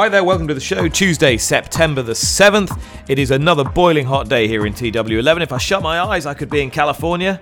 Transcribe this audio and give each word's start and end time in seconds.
Hi 0.00 0.08
there, 0.08 0.24
welcome 0.24 0.48
to 0.48 0.54
the 0.54 0.60
show. 0.60 0.88
Tuesday, 0.88 1.36
September 1.36 2.00
the 2.00 2.14
7th. 2.14 2.80
It 3.06 3.18
is 3.18 3.32
another 3.32 3.64
boiling 3.64 4.06
hot 4.06 4.30
day 4.30 4.48
here 4.48 4.64
in 4.64 4.72
TW11. 4.72 5.42
If 5.42 5.52
I 5.52 5.58
shut 5.58 5.82
my 5.82 6.00
eyes, 6.00 6.24
I 6.24 6.32
could 6.32 6.48
be 6.48 6.62
in 6.62 6.70
California. 6.70 7.38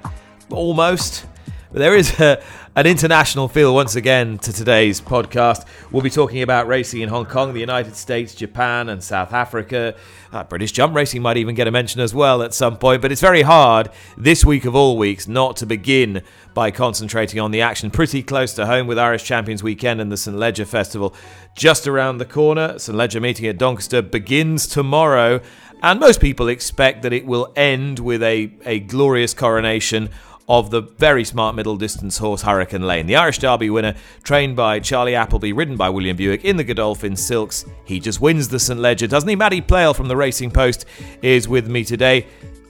Almost. 0.51 1.27
But 1.71 1.81
there 1.81 1.97
is 1.97 2.19
a, 2.21 2.43
an 2.77 2.87
international 2.87 3.49
feel 3.49 3.75
once 3.75 3.95
again 3.95 4.39
to 4.39 4.53
today's 4.53 5.01
podcast. 5.01 5.67
We'll 5.91 6.03
be 6.03 6.11
talking 6.11 6.43
about 6.43 6.67
racing 6.67 7.03
in 7.03 7.09
Hong 7.11 7.27
Kong, 7.27 7.53
the 7.53 7.61
United 7.61 7.95
States, 7.95 8.35
Japan, 8.35 8.89
and 8.89 9.03
South 9.03 9.33
Africa. 9.35 9.95
Uh, 10.33 10.45
British 10.45 10.73
jump 10.73 10.95
racing 10.95 11.21
might 11.21 11.37
even 11.37 11.55
get 11.55 11.67
a 11.67 11.71
mention 11.71 12.01
as 12.01 12.15
well 12.15 12.43
at 12.43 12.55
some 12.55 12.79
point, 12.79 13.03
but 13.03 13.13
it's 13.13 13.21
very 13.21 13.43
hard 13.43 13.91
this 14.17 14.45
week 14.45 14.65
of 14.65 14.75
all 14.75 14.97
weeks 14.97 15.29
not 15.29 15.57
to 15.57 15.67
begin 15.67 16.23
by 16.55 16.71
concentrating 16.71 17.39
on 17.39 17.51
the 17.51 17.61
action 17.61 17.91
pretty 17.91 18.23
close 18.23 18.55
to 18.55 18.66
home 18.66 18.87
with 18.87 18.99
Irish 18.99 19.25
Champions 19.25 19.63
Weekend 19.63 20.01
and 20.01 20.11
the 20.11 20.16
St. 20.16 20.37
Leger 20.37 20.65
Festival 20.65 21.15
just 21.55 21.87
around 21.87 22.19
the 22.19 22.25
corner. 22.25 22.79
St. 22.79 22.97
Leger 22.97 23.21
meeting 23.21 23.47
at 23.47 23.59
Doncaster 23.59 24.01
begins 24.01 24.66
tomorrow, 24.66 25.41
and 25.82 26.01
most 26.01 26.21
people 26.21 26.49
expect 26.49 27.03
that 27.03 27.13
it 27.13 27.27
will 27.27 27.53
end 27.57 27.99
with 27.99 28.23
a, 28.23 28.53
a 28.65 28.80
glorious 28.80 29.35
coronation 29.35 30.10
of 30.49 30.71
the 30.71 30.80
very 30.80 31.24
smart 31.24 31.54
middle 31.54 31.77
distance 31.77 32.18
horse 32.18 32.43
Hurricane 32.43 32.87
Lane. 32.87 33.07
The 33.07 33.16
Irish 33.16 33.38
Derby 33.38 33.71
winner, 33.71 33.95
trained 34.23 34.57
by 34.57 34.80
Charlie 34.80 35.15
Appleby, 35.15 35.52
ridden 35.52 35.77
by 35.77 35.91
William 35.91 36.16
Buick 36.16 36.45
in 36.45 36.57
the 36.57 36.65
Godolphin 36.65 37.16
Silks. 37.16 37.65
He 37.85 38.01
just 38.01 38.21
wins 38.21 38.49
the 38.49 38.59
St. 38.59 38.80
Leger, 38.80 39.07
doesn't 39.07 39.29
he? 39.29 39.37
Maddie 39.37 39.60
Playle 39.60 39.95
from 39.95 40.09
the 40.09 40.16
Racing 40.16 40.51
Post 40.51 40.87
is 41.23 41.49
with 41.49 41.69
me 41.69 41.85
today. 41.85 42.26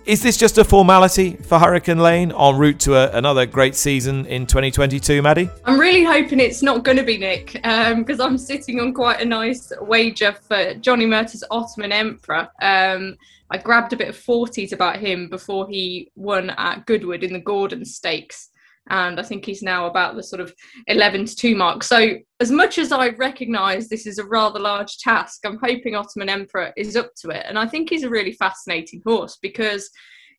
Is 0.08 0.22
this 0.22 0.38
just 0.38 0.56
a 0.56 0.64
formality 0.64 1.36
for 1.36 1.58
Hurricane 1.58 1.98
Lane 1.98 2.32
en 2.32 2.56
route 2.56 2.80
to 2.80 2.94
a, 2.94 3.10
another 3.10 3.44
great 3.44 3.74
season 3.74 4.24
in 4.24 4.46
2022, 4.46 5.20
Maddie? 5.20 5.50
I'm 5.66 5.78
really 5.78 6.02
hoping 6.02 6.40
it's 6.40 6.62
not 6.62 6.82
going 6.82 6.96
to 6.96 7.02
be 7.02 7.18
Nick, 7.18 7.52
because 7.52 8.18
um, 8.18 8.30
I'm 8.30 8.38
sitting 8.38 8.80
on 8.80 8.94
quite 8.94 9.20
a 9.20 9.26
nice 9.26 9.70
wager 9.82 10.32
for 10.32 10.72
Johnny 10.76 11.04
Murtagh's 11.04 11.44
Ottoman 11.50 11.92
Emperor. 11.92 12.48
Um, 12.62 13.18
I 13.50 13.58
grabbed 13.58 13.92
a 13.92 13.98
bit 13.98 14.08
of 14.08 14.16
40s 14.16 14.72
about 14.72 14.96
him 14.96 15.28
before 15.28 15.68
he 15.68 16.10
won 16.16 16.54
at 16.56 16.86
Goodwood 16.86 17.22
in 17.22 17.34
the 17.34 17.38
Gordon 17.38 17.84
Stakes. 17.84 18.48
And 18.90 19.20
I 19.20 19.22
think 19.22 19.44
he's 19.44 19.62
now 19.62 19.86
about 19.86 20.16
the 20.16 20.22
sort 20.22 20.40
of 20.40 20.52
11 20.86 21.26
to 21.26 21.36
2 21.36 21.56
mark. 21.56 21.82
So, 21.82 22.16
as 22.40 22.50
much 22.50 22.78
as 22.78 22.92
I 22.92 23.10
recognise 23.10 23.88
this 23.88 24.06
is 24.06 24.18
a 24.18 24.24
rather 24.24 24.60
large 24.60 24.98
task, 24.98 25.40
I'm 25.44 25.58
hoping 25.62 25.94
Ottoman 25.94 26.28
Emperor 26.28 26.72
is 26.76 26.96
up 26.96 27.10
to 27.22 27.30
it. 27.30 27.44
And 27.48 27.58
I 27.58 27.66
think 27.66 27.90
he's 27.90 28.04
a 28.04 28.10
really 28.10 28.32
fascinating 28.32 29.02
horse 29.04 29.38
because 29.42 29.90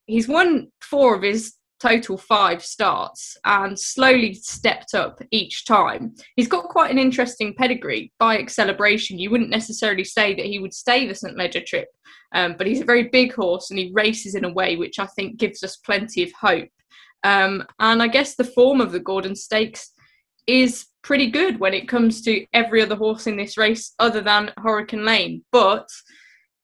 he's 0.06 0.28
won 0.28 0.72
four 0.82 1.16
of 1.16 1.24
his 1.24 1.56
total 1.80 2.18
five 2.18 2.64
starts 2.64 3.38
and 3.46 3.80
slowly 3.80 4.34
stepped 4.34 4.94
up 4.94 5.22
each 5.32 5.66
time. 5.66 6.14
He's 6.36 6.48
got 6.48 6.66
quite 6.66 6.92
an 6.92 7.00
interesting 7.00 7.54
pedigree 7.56 8.12
by 8.20 8.38
Acceleration. 8.38 9.18
You 9.18 9.30
wouldn't 9.30 9.50
necessarily 9.50 10.04
say 10.04 10.36
that 10.36 10.46
he 10.46 10.60
would 10.60 10.74
stay 10.74 11.08
the 11.08 11.16
St. 11.16 11.38
Leger 11.38 11.62
trip, 11.62 11.88
um, 12.34 12.56
but 12.58 12.68
he's 12.68 12.82
a 12.82 12.86
very 12.86 13.04
big 13.04 13.34
horse 13.34 13.70
and 13.70 13.80
he 13.80 13.92
races 13.94 14.36
in 14.36 14.46
a 14.46 14.54
way 14.54 14.76
which 14.76 15.00
I 15.00 15.06
think 15.08 15.38
gives 15.38 15.64
us 15.64 15.78
plenty 15.78 16.24
of 16.24 16.32
hope. 16.40 16.70
Um, 17.24 17.66
and 17.80 18.02
I 18.02 18.08
guess 18.08 18.36
the 18.36 18.44
form 18.44 18.82
of 18.82 18.92
the 18.92 19.00
Gordon 19.00 19.36
Stakes 19.36 19.92
is 20.48 20.88
pretty 21.02 21.30
good 21.30 21.60
when 21.60 21.74
it 21.74 21.88
comes 21.88 22.22
to 22.24 22.46
every 22.54 22.82
other 22.82 22.96
horse 22.96 23.28
in 23.28 23.38
this 23.38 23.58
race 23.58 23.94
other 24.00 24.22
than 24.22 24.52
Hurricane 24.58 25.06
Lane. 25.06 25.44
But 25.52 25.88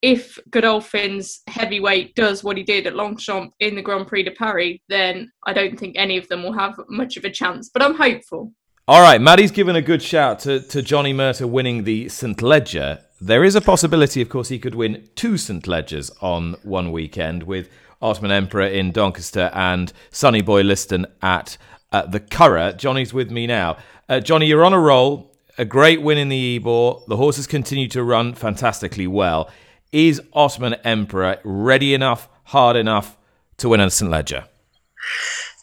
if 0.02 0.38
Godolphin's 0.50 1.42
heavyweight 1.48 2.16
does 2.16 2.44
what 2.44 2.58
he 2.58 2.64
did 2.64 2.86
at 2.86 2.96
Longchamp 2.96 3.54
in 3.60 3.76
the 3.76 3.82
Grand 3.82 4.08
Prix 4.08 4.24
de 4.24 4.32
Paris, 4.32 4.78
then 4.90 5.32
I 5.46 5.54
don't 5.54 5.80
think 5.80 5.96
any 5.98 6.18
of 6.18 6.28
them 6.28 6.44
will 6.44 6.54
have 6.54 6.80
much 6.90 7.18
of 7.18 7.26
a 7.26 7.30
chance. 7.30 7.70
But 7.74 7.82
I'm 7.82 7.96
hopeful. 7.96 8.54
All 8.88 9.02
right, 9.02 9.20
Maddie's 9.20 9.50
given 9.50 9.76
a 9.76 9.82
good 9.82 10.04
shout 10.04 10.40
to, 10.42 10.60
to 10.60 10.84
Johnny 10.84 11.12
Murtagh 11.12 11.50
winning 11.50 11.86
the 11.86 12.08
St. 12.08 12.40
Leger. 12.42 13.00
There 13.20 13.44
is 13.44 13.56
a 13.56 13.62
possibility, 13.62 14.22
of 14.22 14.30
course, 14.30 14.50
he 14.50 14.60
could 14.60 14.76
win 14.76 15.10
two 15.16 15.38
St. 15.38 15.64
Legers 15.64 16.12
on 16.22 16.56
one 16.62 16.92
weekend 16.92 17.44
with 17.44 17.68
Ottoman 18.01 18.31
Emperor 18.31 18.67
in 18.67 18.91
Doncaster 18.91 19.50
and 19.53 19.91
Sonny 20.11 20.41
Boy 20.41 20.61
Liston 20.61 21.06
at 21.22 21.57
uh, 21.91 22.06
the 22.06 22.19
Curragh. 22.19 22.78
Johnny's 22.78 23.13
with 23.13 23.31
me 23.31 23.47
now. 23.47 23.78
Uh, 24.07 24.19
Johnny, 24.19 24.47
you're 24.47 24.66
on 24.66 24.73
a 24.73 24.79
roll. 24.79 25.31
A 25.57 25.66
great 25.66 26.01
win 26.01 26.17
in 26.17 26.29
the 26.29 26.57
Ebor. 26.57 27.01
The 27.07 27.16
horses 27.16 27.47
continue 27.47 27.88
to 27.89 28.03
run 28.03 28.33
fantastically 28.33 29.07
well. 29.07 29.50
Is 29.91 30.22
Ottoman 30.33 30.73
Emperor 30.83 31.38
ready 31.44 31.94
enough, 31.94 32.28
hard 32.45 32.75
enough 32.75 33.17
to 33.57 33.69
win 33.69 33.79
a 33.79 33.89
St. 33.89 34.12
Leger? 34.12 34.45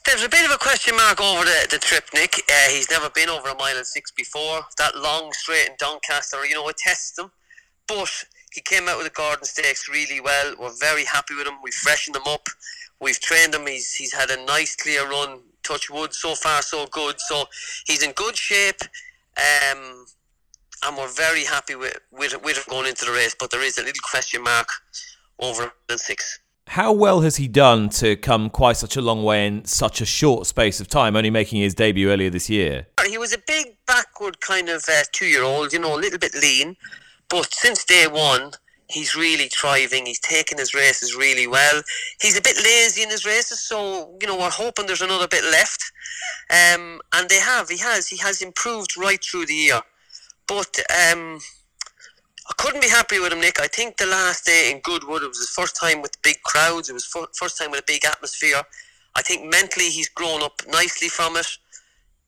There's 0.07 0.25
a 0.25 0.29
bit 0.29 0.45
of 0.45 0.51
a 0.51 0.59
question 0.59 0.97
mark 0.97 1.21
over 1.21 1.45
the, 1.45 1.69
the 1.71 1.79
trip, 1.79 2.05
Nick. 2.15 2.35
Uh, 2.49 2.71
he's 2.71 2.91
never 2.91 3.11
been 3.11 3.29
over 3.29 3.51
a 3.51 3.55
mile 3.55 3.77
and 3.77 3.87
six 3.87 4.11
before. 4.11 4.63
That 4.79 4.97
long 4.97 5.33
straight 5.33 5.69
in 5.69 5.75
Doncaster, 5.79 6.45
you 6.47 6.55
know, 6.55 6.69
it 6.69 6.77
tests 6.77 7.19
him. 7.19 7.31
But 7.87 8.25
he 8.53 8.61
came 8.61 8.89
out 8.89 8.99
with 8.99 9.07
the 9.07 9.13
Gordon 9.13 9.45
Stakes 9.45 9.89
really 9.89 10.21
well. 10.21 10.55
We're 10.59 10.77
very 10.79 11.05
happy 11.05 11.35
with 11.35 11.47
him. 11.47 11.55
We've 11.63 11.75
freshened 11.75 12.17
him 12.17 12.23
up. 12.27 12.49
We've 13.01 13.21
trained 13.21 13.55
him. 13.55 13.67
He's, 13.67 13.95
he's 13.95 14.13
had 14.13 14.31
a 14.31 14.45
nice, 14.45 14.77
clear 14.77 15.09
run. 15.09 15.41
Touch 15.63 15.91
wood, 15.91 16.13
so 16.13 16.35
far, 16.35 16.61
so 16.63 16.87
good. 16.87 17.21
So 17.21 17.45
he's 17.87 18.03
in 18.03 18.13
good 18.13 18.37
shape. 18.37 18.81
Um, 19.37 20.05
and 20.85 20.97
we're 20.97 21.09
very 21.09 21.45
happy 21.45 21.77
with, 21.77 21.97
with, 22.11 22.43
with 22.43 22.59
him 22.59 22.65
going 22.69 22.89
into 22.89 23.05
the 23.05 23.13
race. 23.13 23.35
But 23.39 23.51
there 23.51 23.63
is 23.63 23.79
a 23.79 23.83
little 23.83 24.03
question 24.03 24.43
mark 24.43 24.69
over 25.39 25.73
the 25.89 25.99
six. 25.99 26.41
How 26.69 26.93
well 26.93 27.21
has 27.21 27.37
he 27.37 27.49
done 27.49 27.89
to 27.91 28.17
come 28.17 28.49
quite 28.49 28.77
such 28.77 28.97
a 28.97 29.03
long 29.03 29.25
way 29.25 29.47
in 29.47 29.65
such 29.65 30.01
a 30.01 30.07
short 30.07 30.47
space 30.47 30.81
of 30.81 30.89
time, 30.89 31.17
only 31.17 31.31
making 31.31 31.61
his 31.61 31.75
debut 31.75 32.11
earlier 32.11 32.31
this 32.31 32.49
year? 32.49 32.87
He 33.07 33.19
was 33.19 33.33
a 33.33 33.39
big, 33.47 33.77
backward 33.87 34.41
kind 34.41 34.69
of 34.69 34.85
uh, 34.89 35.03
two 35.13 35.27
year 35.27 35.43
old, 35.43 35.73
you 35.73 35.79
know, 35.79 35.95
a 35.95 36.01
little 36.01 36.19
bit 36.19 36.35
lean. 36.35 36.77
But 37.33 37.55
since 37.55 37.83
day 37.83 38.07
one, 38.07 38.51
he's 38.91 39.17
really 39.17 39.49
thriving. 39.49 40.05
He's 40.05 40.21
taking 40.21 40.59
his 40.59 40.75
races 40.75 41.17
really 41.17 41.47
well. 41.47 41.83
He's 42.21 42.37
a 42.37 42.43
bit 42.43 42.59
lazy 42.63 43.03
in 43.03 43.09
his 43.09 43.25
races, 43.25 43.59
so 43.59 44.19
you 44.21 44.27
know 44.27 44.37
we're 44.37 44.51
hoping 44.51 44.85
there's 44.85 45.01
another 45.01 45.27
bit 45.27 45.43
left. 45.45 45.83
Um, 46.51 47.01
and 47.15 47.31
they 47.31 47.41
have. 47.41 47.71
He 47.71 47.79
has. 47.79 48.07
He 48.07 48.19
has 48.19 48.43
improved 48.43 48.99
right 48.99 49.19
through 49.25 49.47
the 49.47 49.55
year. 49.55 49.81
But 50.47 50.77
um, 50.91 51.39
I 52.51 52.53
couldn't 52.59 52.83
be 52.83 52.91
happy 52.91 53.19
with 53.19 53.33
him, 53.33 53.41
Nick. 53.41 53.59
I 53.63 53.67
think 53.67 53.97
the 53.97 54.05
last 54.05 54.45
day 54.45 54.71
in 54.71 54.81
Goodwood, 54.81 55.23
it 55.23 55.29
was 55.29 55.39
his 55.39 55.49
first 55.49 55.75
time 55.75 56.03
with 56.03 56.21
big 56.21 56.43
crowds. 56.43 56.91
It 56.91 56.93
was 56.93 57.07
first 57.33 57.57
time 57.57 57.71
with 57.71 57.81
a 57.81 57.85
big 57.87 58.05
atmosphere. 58.05 58.61
I 59.17 59.23
think 59.23 59.51
mentally 59.51 59.89
he's 59.89 60.11
grown 60.11 60.43
up 60.43 60.61
nicely 60.69 61.09
from 61.09 61.39
it. 61.39 61.47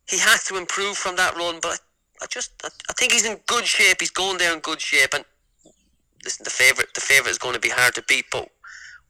He 0.09 0.19
has 0.21 0.45
to 0.45 0.57
improve 0.57 0.97
from 0.97 1.17
that 1.17 1.37
run, 1.37 1.59
but 1.61 1.79
I 2.25 2.27
just 2.27 2.51
I, 2.65 2.69
I 2.89 2.93
think 2.95 3.13
he's 3.13 3.27
in 3.27 3.39
good 3.47 3.67
shape. 3.67 3.99
He's 4.01 4.11
going 4.11 4.39
there 4.39 4.53
in 4.53 4.61
good 4.61 4.81
shape, 4.81 5.15
and 5.15 5.25
listen, 6.25 6.43
the 6.45 6.51
favorite 6.51 6.95
the 6.95 7.01
favorite 7.01 7.31
is 7.31 7.39
going 7.39 7.55
to 7.55 7.61
be 7.61 7.69
hard 7.69 7.95
to 7.95 8.03
beat, 8.09 8.25
but 8.33 8.49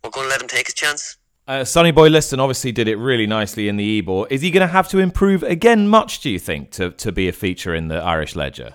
we're 0.03 0.11
going 0.11 0.27
to 0.27 0.31
let 0.31 0.43
him 0.43 0.49
take 0.49 0.67
his 0.67 0.75
chance. 0.75 1.17
Uh, 1.47 1.63
Sonny 1.63 1.91
Boy 1.91 2.09
Liston 2.09 2.41
obviously 2.41 2.73
did 2.73 2.89
it 2.89 2.97
really 2.97 3.27
nicely 3.27 3.69
in 3.69 3.77
the 3.77 3.99
Ebor. 3.99 4.27
Is 4.31 4.41
he 4.41 4.51
going 4.51 4.67
to 4.67 4.73
have 4.73 4.89
to 4.89 4.99
improve 4.99 5.43
again 5.43 5.89
much, 5.89 6.21
do 6.21 6.31
you 6.31 6.39
think, 6.39 6.71
to, 6.73 6.91
to 6.93 7.13
be 7.13 7.29
a 7.29 7.33
feature 7.33 7.75
in 7.75 7.89
the 7.89 7.97
Irish 7.97 8.35
Leger? 8.35 8.75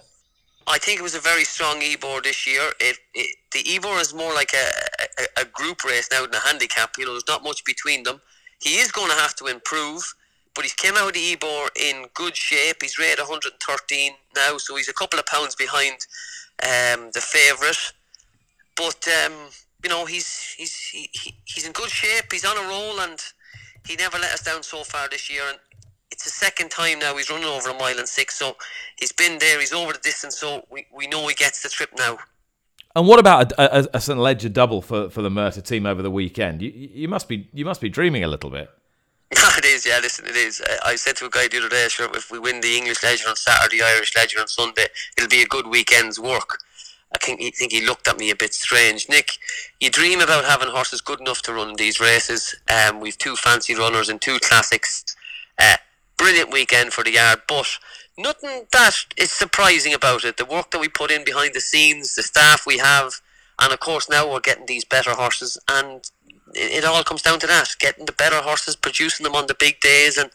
I 0.67 0.77
think 0.77 0.99
it 0.99 1.03
was 1.03 1.15
a 1.15 1.19
very 1.19 1.43
strong 1.45 1.81
Ebor 1.81 2.21
this 2.21 2.45
year. 2.45 2.61
It, 2.79 2.97
it 3.15 3.35
the 3.53 3.75
Ebor 3.75 3.99
is 3.99 4.13
more 4.13 4.35
like 4.35 4.53
a, 4.53 5.21
a, 5.21 5.41
a, 5.41 5.45
group 5.45 5.83
race 5.83 6.07
now 6.11 6.21
than 6.21 6.35
a 6.35 6.39
handicap. 6.39 6.91
You 6.99 7.05
know, 7.05 7.13
there's 7.13 7.27
not 7.27 7.43
much 7.43 7.65
between 7.65 8.03
them. 8.03 8.21
He 8.61 8.75
is 8.75 8.91
going 8.91 9.09
to 9.09 9.15
have 9.15 9.35
to 9.37 9.45
improve, 9.45 10.03
but 10.55 10.63
he's 10.65 10.73
came 10.73 10.95
out 10.95 11.15
of 11.15 11.21
Ebor 11.21 11.69
in 11.75 12.07
good 12.13 12.35
shape. 12.35 12.77
He's 12.81 12.97
rated 12.97 13.19
113 13.19 14.11
now, 14.35 14.57
so 14.57 14.75
he's 14.75 14.89
a 14.89 14.93
couple 14.93 15.19
of 15.19 15.25
pounds 15.25 15.55
behind 15.55 16.05
um, 16.63 17.11
the 17.13 17.21
favourite. 17.21 17.93
But 18.75 19.07
um, 19.25 19.33
you 19.83 19.89
know, 19.89 20.05
he's 20.05 20.53
he's 20.57 20.77
he, 20.87 21.09
he's 21.45 21.65
in 21.65 21.71
good 21.71 21.89
shape. 21.89 22.31
He's 22.31 22.45
on 22.45 22.57
a 22.57 22.67
roll, 22.67 22.99
and 23.01 23.19
he 23.87 23.95
never 23.95 24.17
let 24.17 24.33
us 24.33 24.43
down 24.43 24.63
so 24.63 24.83
far 24.83 25.07
this 25.09 25.29
year. 25.29 25.43
And 25.47 25.59
it's 26.11 26.23
the 26.23 26.29
second 26.29 26.71
time 26.71 26.99
now 26.99 27.15
he's 27.15 27.29
running 27.29 27.45
over 27.45 27.69
a 27.69 27.73
mile 27.73 27.97
and 27.97 28.07
six. 28.07 28.37
So 28.37 28.55
he's 28.97 29.11
been 29.11 29.39
there. 29.39 29.59
He's 29.59 29.73
over 29.73 29.93
the 29.93 29.99
distance. 29.99 30.37
So 30.37 30.65
we, 30.69 30.85
we 30.93 31.07
know 31.07 31.27
he 31.27 31.35
gets 31.35 31.63
the 31.63 31.69
trip 31.69 31.91
now. 31.97 32.17
And 32.95 33.07
what 33.07 33.19
about 33.19 33.51
a, 33.53 33.79
a, 33.79 33.87
a 33.93 34.01
St. 34.01 34.17
Leger 34.17 34.49
double 34.49 34.81
for, 34.81 35.09
for 35.09 35.21
the 35.21 35.29
Murtagh 35.29 35.63
team 35.63 35.85
over 35.85 36.01
the 36.01 36.11
weekend? 36.11 36.61
You, 36.61 36.71
you 36.71 37.07
must 37.07 37.27
be 37.27 37.47
you 37.53 37.63
must 37.63 37.81
be 37.81 37.89
dreaming 37.89 38.23
a 38.23 38.27
little 38.27 38.49
bit. 38.49 38.69
it 39.57 39.65
is, 39.65 39.85
yeah. 39.85 39.99
Listen, 40.01 40.25
it 40.25 40.35
is. 40.35 40.61
I, 40.65 40.91
I 40.91 40.95
said 40.95 41.15
to 41.17 41.25
a 41.25 41.29
guy 41.29 41.47
the 41.47 41.59
other 41.59 41.69
day, 41.69 41.87
sure, 41.89 42.09
if 42.15 42.31
we 42.31 42.39
win 42.39 42.61
the 42.61 42.75
English 42.77 43.03
Leger 43.03 43.29
on 43.29 43.35
Saturday, 43.35 43.81
Irish 43.81 44.15
Leger 44.15 44.39
on 44.39 44.47
Sunday, 44.47 44.87
it'll 45.17 45.29
be 45.29 45.41
a 45.41 45.47
good 45.47 45.67
weekend's 45.67 46.19
work. 46.19 46.59
I 47.13 47.17
think 47.17 47.39
he, 47.39 47.51
think 47.51 47.71
he 47.71 47.85
looked 47.85 48.07
at 48.07 48.17
me 48.17 48.29
a 48.29 48.35
bit 48.35 48.53
strange. 48.53 49.07
Nick, 49.09 49.31
you 49.79 49.89
dream 49.89 50.21
about 50.21 50.45
having 50.45 50.69
horses 50.69 51.01
good 51.01 51.19
enough 51.19 51.41
to 51.43 51.53
run 51.53 51.75
these 51.75 51.99
races. 51.99 52.55
Um, 52.69 52.99
we've 52.99 53.17
two 53.17 53.35
fancy 53.35 53.75
runners 53.75 54.09
and 54.09 54.21
two 54.21 54.39
classics. 54.39 55.15
Uh, 55.57 55.77
brilliant 56.17 56.51
weekend 56.51 56.93
for 56.93 57.03
the 57.03 57.13
yard, 57.13 57.41
but 57.47 57.67
nothing 58.17 58.65
that 58.73 58.95
is 59.17 59.31
surprising 59.31 59.93
about 59.93 60.23
it. 60.23 60.37
The 60.37 60.45
work 60.45 60.71
that 60.71 60.79
we 60.81 60.87
put 60.87 61.11
in 61.11 61.23
behind 61.23 61.53
the 61.53 61.61
scenes, 61.61 62.15
the 62.15 62.23
staff 62.23 62.65
we 62.67 62.77
have, 62.77 63.13
and 63.59 63.73
of 63.73 63.79
course 63.79 64.09
now 64.09 64.29
we're 64.31 64.39
getting 64.39 64.67
these 64.67 64.85
better 64.85 65.11
horses, 65.11 65.57
and 65.69 66.03
it, 66.55 66.83
it 66.83 66.85
all 66.85 67.03
comes 67.03 67.21
down 67.21 67.39
to 67.39 67.47
that: 67.47 67.75
getting 67.79 68.05
the 68.05 68.11
better 68.11 68.41
horses, 68.41 68.75
producing 68.75 69.23
them 69.23 69.35
on 69.35 69.47
the 69.47 69.55
big 69.55 69.79
days, 69.79 70.17
and. 70.17 70.31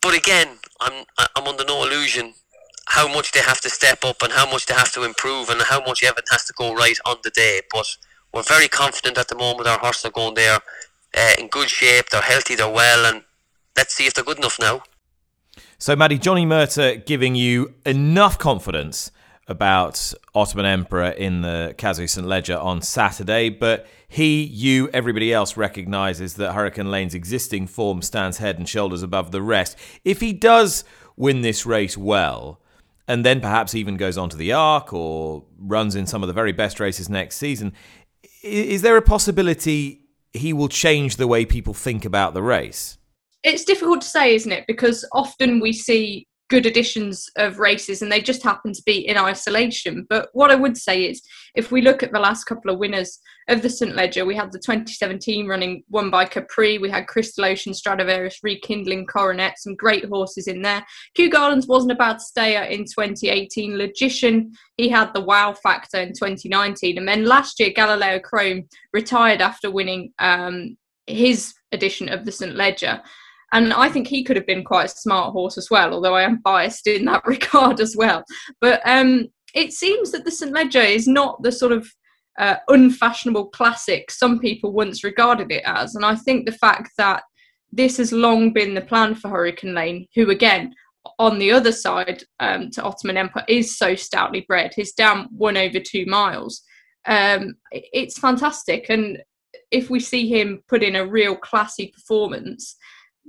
But 0.00 0.14
again, 0.14 0.58
I'm 0.80 1.04
I'm 1.34 1.48
under 1.48 1.64
no 1.64 1.82
illusion 1.82 2.34
how 2.88 3.06
much 3.06 3.32
they 3.32 3.40
have 3.40 3.60
to 3.60 3.68
step 3.68 4.02
up 4.04 4.22
and 4.22 4.32
how 4.32 4.50
much 4.50 4.66
they 4.66 4.74
have 4.74 4.90
to 4.92 5.04
improve 5.04 5.50
and 5.50 5.60
how 5.60 5.80
much 5.84 6.02
everything 6.02 6.26
has 6.30 6.44
to 6.46 6.54
go 6.54 6.74
right 6.74 6.96
on 7.04 7.16
the 7.22 7.30
day. 7.30 7.60
But 7.70 7.86
we're 8.32 8.42
very 8.42 8.68
confident 8.68 9.18
at 9.18 9.28
the 9.28 9.36
moment. 9.36 9.68
Our 9.68 9.78
horses 9.78 10.06
are 10.06 10.10
going 10.10 10.34
there 10.34 10.60
uh, 11.16 11.32
in 11.38 11.48
good 11.48 11.68
shape. 11.68 12.08
They're 12.10 12.22
healthy. 12.22 12.54
They're 12.54 12.68
well, 12.70 13.06
and 13.06 13.24
let's 13.76 13.94
see 13.94 14.06
if 14.06 14.14
they're 14.14 14.24
good 14.24 14.38
enough 14.38 14.58
now. 14.58 14.82
So, 15.78 15.94
Maddie, 15.96 16.18
Johnny 16.18 16.46
Murtagh 16.46 17.04
giving 17.06 17.34
you 17.34 17.74
enough 17.84 18.38
confidence 18.38 19.10
about 19.46 20.12
Ottoman 20.34 20.66
Emperor 20.66 21.10
in 21.10 21.42
the 21.42 21.74
Cazoo 21.78 22.08
St. 22.08 22.26
Leger 22.26 22.58
on 22.58 22.82
Saturday, 22.82 23.48
but 23.48 23.86
he, 24.08 24.42
you, 24.44 24.88
everybody 24.94 25.32
else 25.32 25.56
recognises 25.56 26.34
that 26.34 26.54
Hurricane 26.54 26.90
Lane's 26.90 27.14
existing 27.14 27.66
form 27.66 28.00
stands 28.00 28.38
head 28.38 28.58
and 28.58 28.66
shoulders 28.66 29.02
above 29.02 29.30
the 29.30 29.42
rest. 29.42 29.76
If 30.02 30.20
he 30.20 30.32
does 30.32 30.82
win 31.16 31.42
this 31.42 31.66
race 31.66 31.96
well, 31.96 32.60
and 33.06 33.24
then 33.24 33.40
perhaps 33.40 33.74
even 33.74 33.96
goes 33.96 34.16
on 34.16 34.30
to 34.30 34.36
the 34.36 34.52
Arc 34.52 34.92
or 34.94 35.44
runs 35.58 35.94
in 35.94 36.06
some 36.06 36.22
of 36.22 36.26
the 36.26 36.32
very 36.32 36.52
best 36.52 36.80
races 36.80 37.10
next 37.10 37.36
season, 37.36 37.74
is 38.42 38.80
there 38.80 38.96
a 38.96 39.02
possibility 39.02 40.06
he 40.32 40.54
will 40.54 40.68
change 40.68 41.16
the 41.16 41.26
way 41.26 41.44
people 41.44 41.74
think 41.74 42.04
about 42.04 42.32
the 42.32 42.42
race? 42.42 42.96
It's 43.44 43.64
difficult 43.64 44.00
to 44.00 44.08
say, 44.08 44.34
isn't 44.34 44.52
it? 44.52 44.64
Because 44.66 45.06
often 45.12 45.60
we 45.60 45.72
see 45.72 46.26
good 46.48 46.66
editions 46.66 47.28
of 47.36 47.58
races 47.58 48.00
and 48.00 48.10
they 48.10 48.20
just 48.20 48.42
happen 48.42 48.72
to 48.72 48.82
be 48.86 49.06
in 49.06 49.18
isolation. 49.18 50.06
But 50.08 50.30
what 50.32 50.50
I 50.50 50.54
would 50.54 50.76
say 50.76 51.04
is 51.04 51.22
if 51.54 51.70
we 51.70 51.82
look 51.82 52.02
at 52.02 52.12
the 52.12 52.18
last 52.18 52.44
couple 52.44 52.70
of 52.70 52.78
winners 52.78 53.20
of 53.48 53.62
the 53.62 53.68
St. 53.68 53.94
Leger, 53.94 54.24
we 54.24 54.34
had 54.34 54.50
the 54.52 54.58
2017 54.58 55.46
running 55.46 55.82
won 55.90 56.10
by 56.10 56.24
Capri, 56.24 56.78
we 56.78 56.90
had 56.90 57.06
Crystal 57.06 57.44
Ocean, 57.44 57.74
Stradivarius, 57.74 58.40
Rekindling, 58.42 59.06
Coronet, 59.06 59.58
some 59.58 59.74
great 59.74 60.06
horses 60.06 60.48
in 60.48 60.62
there. 60.62 60.84
Kew 61.14 61.30
Gardens 61.30 61.66
wasn't 61.66 61.92
a 61.92 61.96
bad 61.96 62.20
stayer 62.20 62.62
in 62.62 62.80
2018. 62.80 63.76
Logician, 63.76 64.52
he 64.76 64.88
had 64.88 65.12
the 65.12 65.20
wow 65.20 65.52
factor 65.52 65.98
in 65.98 66.08
2019. 66.08 66.98
And 66.98 67.06
then 67.06 67.24
last 67.24 67.60
year, 67.60 67.70
Galileo 67.70 68.18
Chrome 68.18 68.68
retired 68.92 69.42
after 69.42 69.70
winning 69.70 70.12
um, 70.18 70.76
his 71.06 71.54
edition 71.72 72.08
of 72.08 72.24
the 72.24 72.32
St. 72.32 72.54
Leger. 72.54 73.02
And 73.52 73.72
I 73.72 73.88
think 73.88 74.06
he 74.06 74.24
could 74.24 74.36
have 74.36 74.46
been 74.46 74.64
quite 74.64 74.86
a 74.86 74.88
smart 74.88 75.32
horse 75.32 75.56
as 75.56 75.70
well, 75.70 75.94
although 75.94 76.14
I 76.14 76.22
am 76.22 76.40
biased 76.42 76.86
in 76.86 77.04
that 77.06 77.22
regard 77.26 77.80
as 77.80 77.96
well. 77.96 78.24
But 78.60 78.80
um, 78.84 79.28
it 79.54 79.72
seems 79.72 80.10
that 80.12 80.24
the 80.24 80.30
St. 80.30 80.52
Leger 80.52 80.80
is 80.80 81.08
not 81.08 81.42
the 81.42 81.52
sort 81.52 81.72
of 81.72 81.88
uh, 82.38 82.56
unfashionable 82.68 83.46
classic 83.46 84.10
some 84.10 84.38
people 84.38 84.72
once 84.72 85.02
regarded 85.02 85.50
it 85.50 85.62
as. 85.66 85.94
And 85.94 86.04
I 86.04 86.14
think 86.14 86.46
the 86.46 86.52
fact 86.52 86.90
that 86.98 87.22
this 87.72 87.96
has 87.98 88.12
long 88.12 88.52
been 88.52 88.74
the 88.74 88.80
plan 88.80 89.14
for 89.14 89.28
Hurricane 89.28 89.74
Lane, 89.74 90.06
who 90.14 90.30
again, 90.30 90.72
on 91.18 91.38
the 91.38 91.50
other 91.50 91.72
side 91.72 92.22
um, 92.40 92.70
to 92.70 92.82
Ottoman 92.82 93.16
Empire, 93.16 93.44
is 93.48 93.76
so 93.76 93.94
stoutly 93.94 94.44
bred. 94.46 94.72
His 94.74 94.92
dam 94.92 95.28
won 95.32 95.56
over 95.56 95.80
two 95.80 96.06
miles. 96.06 96.62
Um, 97.06 97.54
it's 97.72 98.18
fantastic. 98.18 98.86
And 98.88 99.18
if 99.70 99.90
we 99.90 100.00
see 100.00 100.28
him 100.28 100.62
put 100.68 100.82
in 100.82 100.96
a 100.96 101.06
real 101.06 101.36
classy 101.36 101.88
performance, 101.88 102.76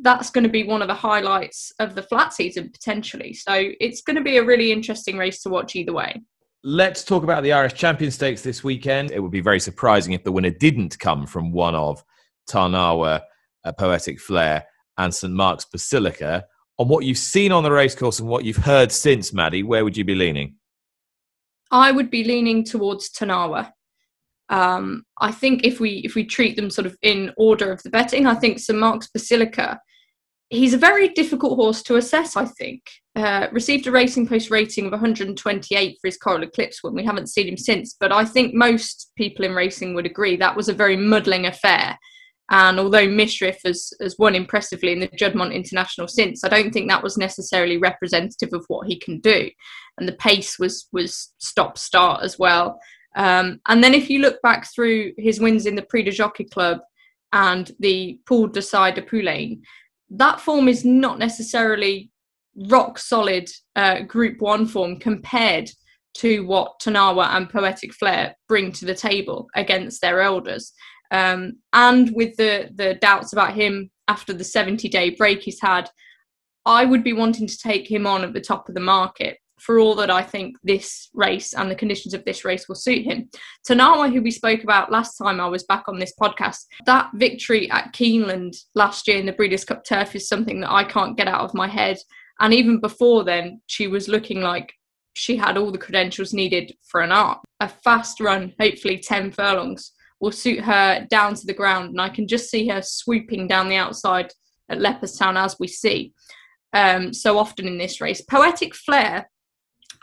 that's 0.01 0.29
going 0.29 0.43
to 0.43 0.49
be 0.49 0.63
one 0.63 0.81
of 0.81 0.87
the 0.87 0.93
highlights 0.93 1.71
of 1.79 1.95
the 1.95 2.03
flat 2.03 2.33
season 2.33 2.69
potentially. 2.69 3.33
So 3.33 3.71
it's 3.79 4.01
going 4.01 4.15
to 4.15 4.21
be 4.21 4.37
a 4.37 4.43
really 4.43 4.71
interesting 4.71 5.17
race 5.17 5.41
to 5.43 5.49
watch 5.49 5.75
either 5.75 5.93
way. 5.93 6.21
Let's 6.63 7.03
talk 7.03 7.23
about 7.23 7.43
the 7.43 7.53
Irish 7.53 7.73
Champion 7.73 8.11
Stakes 8.11 8.41
this 8.41 8.63
weekend. 8.63 9.11
It 9.11 9.21
would 9.21 9.31
be 9.31 9.41
very 9.41 9.59
surprising 9.59 10.13
if 10.13 10.23
the 10.23 10.31
winner 10.31 10.49
didn't 10.49 10.99
come 10.99 11.25
from 11.25 11.51
one 11.51 11.75
of 11.75 12.03
Tarnawa, 12.49 13.21
uh, 13.63 13.71
Poetic 13.73 14.19
Flare, 14.19 14.65
and 14.97 15.13
St 15.13 15.33
Mark's 15.33 15.65
Basilica. 15.65 16.45
On 16.77 16.87
what 16.87 17.05
you've 17.05 17.17
seen 17.17 17.51
on 17.51 17.63
the 17.63 17.71
racecourse 17.71 18.19
and 18.19 18.27
what 18.27 18.43
you've 18.43 18.57
heard 18.57 18.91
since, 18.91 19.33
Maddie, 19.33 19.63
where 19.63 19.83
would 19.83 19.95
you 19.95 20.03
be 20.03 20.15
leaning? 20.15 20.55
I 21.71 21.91
would 21.91 22.09
be 22.09 22.23
leaning 22.23 22.63
towards 22.63 23.09
Tarnawa. 23.09 23.71
Um, 24.49 25.03
I 25.19 25.31
think 25.31 25.63
if 25.63 25.79
we 25.79 26.01
if 26.03 26.15
we 26.15 26.25
treat 26.25 26.55
them 26.55 26.71
sort 26.71 26.87
of 26.87 26.97
in 27.01 27.31
order 27.37 27.71
of 27.71 27.83
the 27.83 27.89
betting, 27.89 28.25
I 28.25 28.35
think 28.35 28.59
St 28.59 28.79
Mark's 28.79 29.07
Basilica 29.07 29.79
he's 30.49 30.73
a 30.73 30.77
very 30.77 31.09
difficult 31.09 31.55
horse 31.55 31.83
to 31.83 31.95
assess, 31.97 32.35
I 32.35 32.45
think. 32.45 32.81
Uh, 33.15 33.47
received 33.51 33.85
a 33.87 33.91
Racing 33.91 34.27
Post 34.27 34.49
rating 34.49 34.85
of 34.85 34.91
128 34.91 35.97
for 36.01 36.07
his 36.07 36.17
Coral 36.17 36.43
Eclipse 36.43 36.83
one. 36.83 36.95
We 36.95 37.05
haven't 37.05 37.29
seen 37.29 37.47
him 37.47 37.57
since, 37.57 37.95
but 37.99 38.11
I 38.11 38.25
think 38.25 38.53
most 38.53 39.11
people 39.17 39.45
in 39.45 39.53
racing 39.53 39.93
would 39.93 40.05
agree 40.05 40.35
that 40.37 40.55
was 40.55 40.69
a 40.69 40.73
very 40.73 40.95
muddling 40.95 41.45
affair. 41.45 41.97
And 42.51 42.79
although 42.79 43.07
Mishriff 43.07 43.57
has, 43.63 43.93
has 44.01 44.15
won 44.17 44.33
impressively 44.33 44.91
in 44.91 44.99
the 44.99 45.07
Juddmonte 45.09 45.53
International 45.53 46.07
since, 46.07 46.43
I 46.43 46.49
don't 46.49 46.71
think 46.71 46.89
that 46.89 47.03
was 47.03 47.17
necessarily 47.17 47.77
representative 47.77 48.49
of 48.53 48.65
what 48.69 48.87
he 48.87 48.97
can 48.97 49.19
do. 49.19 49.49
And 49.99 50.07
the 50.07 50.13
pace 50.13 50.57
was 50.57 50.87
was 50.91 51.33
stop 51.37 51.77
start 51.77 52.23
as 52.23 52.39
well. 52.39 52.79
Um, 53.15 53.59
and 53.67 53.83
then 53.83 53.93
if 53.93 54.09
you 54.09 54.19
look 54.19 54.41
back 54.41 54.67
through 54.73 55.13
his 55.17 55.39
wins 55.39 55.65
in 55.65 55.75
the 55.75 55.83
Prix 55.83 56.03
du 56.03 56.11
Jockey 56.11 56.45
Club 56.45 56.79
and 57.33 57.71
the 57.79 58.19
Poule 58.25 58.47
d'Essai 58.47 58.91
des 58.91 59.01
Poulains, 59.01 59.59
that 60.11 60.39
form 60.39 60.67
is 60.67 60.83
not 60.83 61.19
necessarily 61.19 62.11
rock 62.56 62.97
solid 62.97 63.50
uh, 63.75 64.01
Group 64.01 64.41
One 64.41 64.65
form 64.65 64.97
compared 64.97 65.69
to 66.15 66.45
what 66.45 66.79
Tarnawa 66.81 67.35
and 67.35 67.50
Poetic 67.50 67.94
Flare 67.94 68.35
bring 68.47 68.71
to 68.73 68.85
the 68.85 68.95
table 68.95 69.47
against 69.56 70.01
their 70.01 70.21
elders. 70.21 70.73
Um, 71.11 71.57
and 71.73 72.11
with 72.13 72.35
the 72.38 72.69
the 72.75 72.95
doubts 72.95 73.33
about 73.33 73.53
him 73.53 73.89
after 74.07 74.33
the 74.33 74.44
70 74.44 74.89
day 74.89 75.11
break 75.11 75.41
he's 75.41 75.61
had, 75.61 75.89
I 76.65 76.85
would 76.85 77.03
be 77.03 77.13
wanting 77.13 77.47
to 77.47 77.57
take 77.57 77.89
him 77.89 78.06
on 78.06 78.23
at 78.23 78.33
the 78.33 78.41
top 78.41 78.67
of 78.69 78.75
the 78.75 78.81
market 78.81 79.38
for 79.59 79.79
all 79.79 79.95
that 79.95 80.09
I 80.09 80.21
think 80.21 80.57
this 80.63 81.09
race 81.13 81.53
and 81.53 81.69
the 81.69 81.75
conditions 81.75 82.13
of 82.13 82.23
this 82.25 82.45
race 82.45 82.68
will 82.68 82.75
suit 82.75 83.06
him. 83.06 83.30
Tarnawa, 83.68 84.11
who 84.11 84.21
we 84.21 84.31
spoke 84.31 84.63
about 84.63 84.92
last 84.92 85.18
time 85.18 85.39
I 85.39 85.47
was 85.47 85.63
back 85.63 85.83
on 85.87 85.99
this 85.99 86.13
podcast, 86.19 86.66
that 86.85 87.09
victory 87.16 87.69
at 87.71 87.94
Keeneland 87.94 88.56
last 88.75 89.07
year 89.07 89.18
in 89.18 89.25
the 89.25 89.33
Breeders' 89.33 89.66
Cup 89.66 89.83
Turf 89.83 90.16
is 90.16 90.28
something 90.28 90.61
that 90.61 90.71
I 90.71 90.83
can't 90.83 91.18
get 91.18 91.28
out 91.28 91.42
of 91.42 91.54
my 91.54 91.68
head. 91.68 91.97
And 92.39 92.54
even 92.54 92.80
before 92.80 93.23
then, 93.23 93.61
she 93.68 93.87
was 93.87 94.07
looking 94.07 94.42
like 94.42 94.73
she 95.13 95.35
had 95.35 95.57
all 95.57 95.71
the 95.71 95.78
credentials 95.78 96.33
needed 96.33 96.73
for 96.83 97.01
an 97.01 97.11
art. 97.11 97.39
A 97.59 97.68
fast 97.68 98.19
run, 98.19 98.54
hopefully 98.59 98.97
10 98.97 99.31
furlongs, 99.31 99.92
will 100.21 100.31
suit 100.31 100.61
her 100.61 101.06
down 101.09 101.35
to 101.35 101.45
the 101.45 101.54
ground. 101.54 101.89
And 101.89 102.01
I 102.01 102.09
can 102.09 102.28
just 102.28 102.49
see 102.49 102.68
her 102.69 102.81
swooping 102.81 103.47
down 103.47 103.69
the 103.69 103.75
outside 103.75 104.31
at 104.69 104.80
Leopardstown 104.80 105.37
as 105.37 105.57
we 105.59 105.68
see 105.68 106.13
um, 106.73 107.13
so 107.13 107.37
often 107.37 107.68
in 107.68 107.78
this 107.78 108.01
race. 108.01 108.21
Poetic 108.21 108.75
Flare 108.75 109.30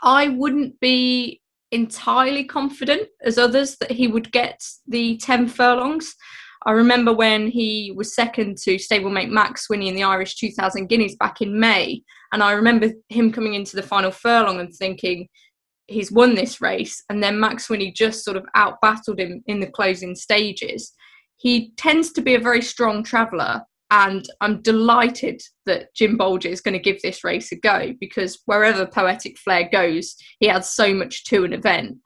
I 0.03 0.29
wouldn't 0.29 0.79
be 0.79 1.41
entirely 1.71 2.43
confident 2.43 3.09
as 3.23 3.37
others 3.37 3.77
that 3.77 3.91
he 3.91 4.07
would 4.07 4.31
get 4.31 4.61
the 4.87 5.17
10 5.17 5.47
furlongs. 5.47 6.13
I 6.65 6.71
remember 6.71 7.13
when 7.13 7.47
he 7.47 7.93
was 7.95 8.15
second 8.15 8.57
to 8.63 8.75
stablemate 8.75 9.29
Mac 9.29 9.57
Swiney 9.57 9.87
in 9.87 9.95
the 9.95 10.03
Irish 10.03 10.35
2000 10.35 10.87
Guineas 10.87 11.15
back 11.15 11.41
in 11.41 11.59
May, 11.59 12.03
and 12.33 12.43
I 12.43 12.51
remember 12.53 12.91
him 13.09 13.31
coming 13.31 13.53
into 13.53 13.75
the 13.75 13.83
final 13.83 14.11
furlong 14.11 14.59
and 14.59 14.73
thinking 14.73 15.27
he's 15.87 16.11
won 16.11 16.35
this 16.35 16.61
race, 16.61 17.03
and 17.09 17.23
then 17.23 17.39
Mac 17.39 17.57
Swiney 17.57 17.95
just 17.95 18.23
sort 18.23 18.37
of 18.37 18.45
out 18.55 18.81
battled 18.81 19.19
him 19.19 19.43
in 19.47 19.59
the 19.59 19.67
closing 19.67 20.15
stages. 20.15 20.93
He 21.37 21.71
tends 21.77 22.11
to 22.13 22.21
be 22.21 22.35
a 22.35 22.39
very 22.39 22.61
strong 22.61 23.03
traveller, 23.03 23.61
and 23.89 24.27
I'm 24.41 24.61
delighted 24.61 25.41
that 25.65 25.93
Jim 25.95 26.17
Bolger 26.17 26.47
is 26.47 26.61
going 26.61 26.73
to 26.73 26.79
give 26.79 27.01
this 27.01 27.23
race 27.23 27.51
a 27.51 27.55
go 27.55 27.93
because 27.99 28.39
wherever 28.45 28.85
Poetic 28.85 29.37
Flare 29.37 29.69
goes, 29.71 30.15
he 30.39 30.49
adds 30.49 30.69
so 30.69 30.93
much 30.93 31.23
to 31.25 31.45
an 31.45 31.53
event. 31.53 31.97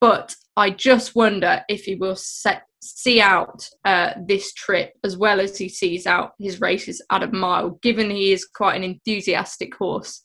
But 0.00 0.34
I 0.56 0.70
just 0.70 1.14
wonder 1.14 1.62
if 1.68 1.84
he 1.84 1.94
will 1.94 2.16
set, 2.16 2.64
see 2.82 3.20
out 3.20 3.66
uh, 3.86 4.12
this 4.26 4.52
trip 4.52 4.92
as 5.04 5.16
well 5.16 5.40
as 5.40 5.56
he 5.56 5.70
sees 5.70 6.06
out 6.06 6.32
his 6.38 6.60
races 6.60 7.02
at 7.10 7.22
a 7.22 7.32
mile, 7.32 7.70
given 7.82 8.10
he 8.10 8.32
is 8.32 8.44
quite 8.44 8.76
an 8.76 8.84
enthusiastic 8.84 9.74
horse 9.74 10.22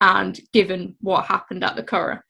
and 0.00 0.40
given 0.54 0.96
what 1.00 1.26
happened 1.26 1.62
at 1.62 1.76
the 1.76 1.82
Curragh. 1.82 2.20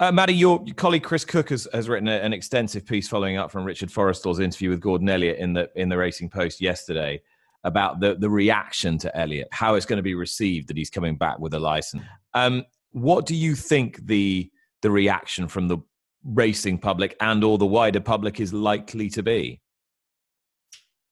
Uh, 0.00 0.10
Maddie, 0.10 0.34
your 0.34 0.64
colleague 0.76 1.04
Chris 1.04 1.24
Cook 1.24 1.50
has, 1.50 1.68
has 1.72 1.88
written 1.88 2.08
a, 2.08 2.16
an 2.16 2.32
extensive 2.32 2.84
piece 2.84 3.06
following 3.06 3.36
up 3.36 3.50
from 3.50 3.64
Richard 3.64 3.92
Forristal's 3.92 4.40
interview 4.40 4.70
with 4.70 4.80
Gordon 4.80 5.08
Elliott 5.08 5.38
in 5.38 5.52
the 5.52 5.70
in 5.76 5.88
the 5.88 5.96
Racing 5.96 6.30
Post 6.30 6.60
yesterday. 6.60 7.22
About 7.64 8.00
the 8.00 8.14
the 8.14 8.30
reaction 8.30 8.98
to 8.98 9.16
Elliott, 9.16 9.48
how 9.50 9.74
it's 9.74 9.86
going 9.86 9.96
to 9.96 10.02
be 10.02 10.14
received 10.14 10.68
that 10.68 10.76
he's 10.76 10.90
coming 10.90 11.16
back 11.16 11.38
with 11.38 11.54
a 11.54 11.58
license. 11.58 12.02
Um, 12.34 12.64
what 12.92 13.26
do 13.26 13.34
you 13.34 13.54
think 13.54 14.06
the 14.06 14.50
the 14.82 14.90
reaction 14.90 15.48
from 15.48 15.68
the 15.68 15.78
racing 16.24 16.78
public 16.78 17.16
and 17.20 17.42
or 17.42 17.58
the 17.58 17.66
wider 17.66 18.00
public 18.00 18.40
is 18.40 18.52
likely 18.52 19.08
to 19.10 19.22
be? 19.22 19.60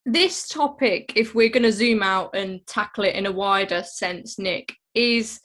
This 0.04 0.49
topic, 0.49 1.12
if 1.14 1.35
we're 1.35 1.49
going 1.49 1.62
to 1.62 1.73
zoom 1.73 2.02
out 2.02 2.35
and 2.35 2.66
tackle 2.66 3.04
it 3.04 3.14
in 3.14 3.26
a 3.26 3.32
wider 3.32 3.82
sense, 3.85 4.38
Nick, 4.38 4.75
is 4.94 5.40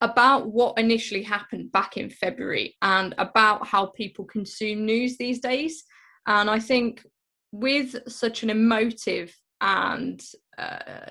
about 0.00 0.48
what 0.48 0.78
initially 0.78 1.22
happened 1.22 1.72
back 1.72 1.96
in 1.96 2.10
February 2.10 2.76
and 2.82 3.14
about 3.18 3.66
how 3.66 3.86
people 3.86 4.24
consume 4.24 4.84
news 4.84 5.16
these 5.16 5.40
days. 5.40 5.84
And 6.26 6.48
I 6.48 6.58
think 6.58 7.04
with 7.50 7.96
such 8.08 8.42
an 8.42 8.50
emotive 8.50 9.34
and 9.62 10.20
uh, 10.58 11.06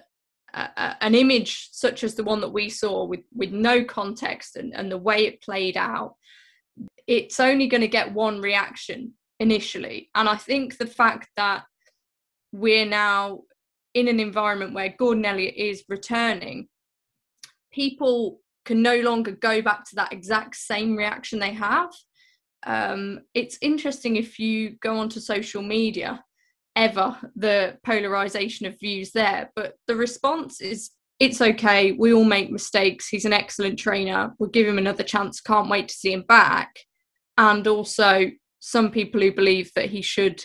an 0.54 1.16
image 1.16 1.70
such 1.72 2.04
as 2.04 2.14
the 2.14 2.24
one 2.24 2.42
that 2.42 2.52
we 2.52 2.70
saw 2.70 3.06
with 3.06 3.22
with 3.34 3.52
no 3.52 3.84
context 3.84 4.58
and, 4.58 4.76
and 4.76 4.92
the 4.92 4.98
way 4.98 5.26
it 5.26 5.42
played 5.42 5.78
out 5.78 6.16
it's 7.08 7.40
only 7.40 7.68
going 7.68 7.82
to 7.82 7.88
get 7.88 8.14
one 8.14 8.40
reaction 8.42 9.14
initially. 9.40 10.10
And 10.14 10.30
i 10.30 10.36
think 10.36 10.78
the 10.78 10.86
fact 10.86 11.30
that 11.38 11.64
we're 12.52 12.86
now 12.86 13.42
in 13.94 14.08
an 14.08 14.20
environment 14.20 14.74
where 14.74 14.94
gordon 15.00 15.26
elliott 15.26 15.56
is 15.56 15.84
returning 15.88 16.68
people 17.72 18.42
can 18.66 18.82
no 18.82 19.00
longer 19.00 19.32
go 19.32 19.62
back 19.62 19.86
to 19.90 19.96
that 19.96 20.14
exact 20.14 20.56
same 20.56 20.96
reaction 20.96 21.40
they 21.40 21.54
have. 21.54 21.90
Um, 22.64 23.22
it's 23.34 23.58
interesting 23.62 24.18
if 24.18 24.38
you 24.38 24.78
go 24.82 24.98
onto 24.98 25.20
social 25.20 25.64
media 25.64 26.24
ever 26.76 27.18
the 27.36 27.78
polarization 27.86 28.66
of 28.66 28.80
views 28.80 29.12
there 29.12 29.52
but 29.56 29.76
the 29.88 29.96
response 29.96 30.62
is 30.62 30.92
it's 31.20 31.42
okay 31.42 31.92
we 31.92 32.14
all 32.14 32.24
make 32.24 32.50
mistakes 32.50 33.08
he's 33.08 33.26
an 33.26 33.34
excellent 33.34 33.78
trainer 33.78 34.34
we'll 34.40 34.50
give 34.50 34.68
him 34.68 34.78
another 34.78 35.04
chance 35.04 35.40
can't 35.40 35.70
wait 35.70 35.88
to 35.88 35.94
see 35.94 36.14
him 36.14 36.24
back. 36.28 36.80
And 37.38 37.68
also 37.68 38.32
some 38.60 38.92
people 38.92 39.22
who 39.22 39.32
believe 39.32 39.72
that 39.76 39.90
he 39.90 40.02
should 40.02 40.44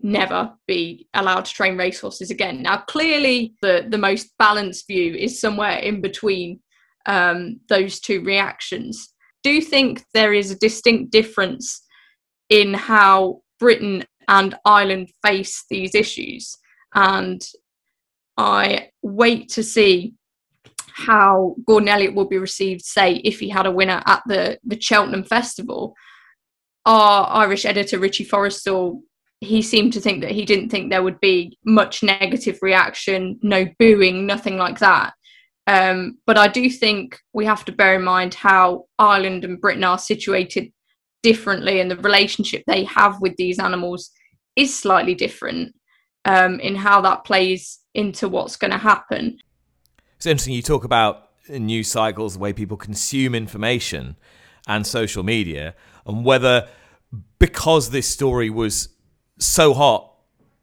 never 0.00 0.52
be 0.66 1.08
allowed 1.14 1.46
to 1.46 1.54
train 1.54 1.76
racehorses 1.76 2.30
again. 2.30 2.62
Now 2.62 2.78
clearly 2.78 3.54
the 3.62 3.86
the 3.88 3.98
most 3.98 4.32
balanced 4.38 4.86
view 4.86 5.14
is 5.14 5.40
somewhere 5.40 5.78
in 5.78 6.00
between 6.00 6.60
um, 7.06 7.60
those 7.68 8.00
two 8.00 8.22
reactions. 8.22 9.14
Do 9.42 9.50
you 9.50 9.62
think 9.62 10.04
there 10.12 10.32
is 10.32 10.50
a 10.50 10.58
distinct 10.58 11.12
difference 11.12 11.82
in 12.48 12.74
how 12.74 13.40
britain 13.58 14.04
and 14.28 14.54
Ireland 14.64 15.10
face 15.24 15.64
these 15.70 15.94
issues. 15.94 16.56
And 16.94 17.42
I 18.36 18.90
wait 19.02 19.48
to 19.50 19.62
see 19.62 20.14
how 20.96 21.56
Gordon 21.66 21.88
Elliott 21.88 22.14
will 22.14 22.28
be 22.28 22.38
received, 22.38 22.82
say, 22.82 23.16
if 23.16 23.38
he 23.38 23.48
had 23.48 23.66
a 23.66 23.70
winner 23.70 24.02
at 24.06 24.22
the, 24.26 24.58
the 24.64 24.80
Cheltenham 24.80 25.24
Festival. 25.24 25.94
Our 26.86 27.26
Irish 27.44 27.66
editor, 27.66 27.98
Richie 27.98 28.24
Forristal, 28.24 29.02
he 29.40 29.60
seemed 29.60 29.92
to 29.92 30.00
think 30.00 30.22
that 30.22 30.30
he 30.30 30.44
didn't 30.46 30.70
think 30.70 30.90
there 30.90 31.02
would 31.02 31.20
be 31.20 31.58
much 31.64 32.02
negative 32.02 32.58
reaction, 32.62 33.38
no 33.42 33.66
booing, 33.78 34.26
nothing 34.26 34.56
like 34.56 34.78
that. 34.78 35.12
Um, 35.66 36.18
but 36.26 36.38
I 36.38 36.48
do 36.48 36.70
think 36.70 37.18
we 37.32 37.44
have 37.44 37.64
to 37.66 37.72
bear 37.72 37.96
in 37.96 38.04
mind 38.04 38.34
how 38.34 38.84
Ireland 38.98 39.44
and 39.44 39.60
Britain 39.60 39.84
are 39.84 39.98
situated 39.98 40.72
differently 41.22 41.80
and 41.80 41.90
the 41.90 41.96
relationship 41.96 42.62
they 42.66 42.84
have 42.84 43.20
with 43.20 43.36
these 43.36 43.58
animals 43.58 44.10
is 44.54 44.76
slightly 44.76 45.14
different 45.14 45.74
um, 46.24 46.60
in 46.60 46.74
how 46.74 47.00
that 47.00 47.24
plays 47.24 47.78
into 47.94 48.28
what's 48.28 48.56
going 48.56 48.70
to 48.70 48.78
happen. 48.78 49.38
It's 50.16 50.26
interesting 50.26 50.54
you 50.54 50.62
talk 50.62 50.84
about 50.84 51.30
news 51.48 51.90
cycles, 51.90 52.34
the 52.34 52.40
way 52.40 52.52
people 52.52 52.76
consume 52.76 53.34
information 53.34 54.16
and 54.66 54.86
social 54.86 55.22
media, 55.22 55.74
and 56.06 56.24
whether 56.24 56.68
because 57.38 57.90
this 57.90 58.08
story 58.08 58.50
was 58.50 58.88
so 59.38 59.74
hot 59.74 60.12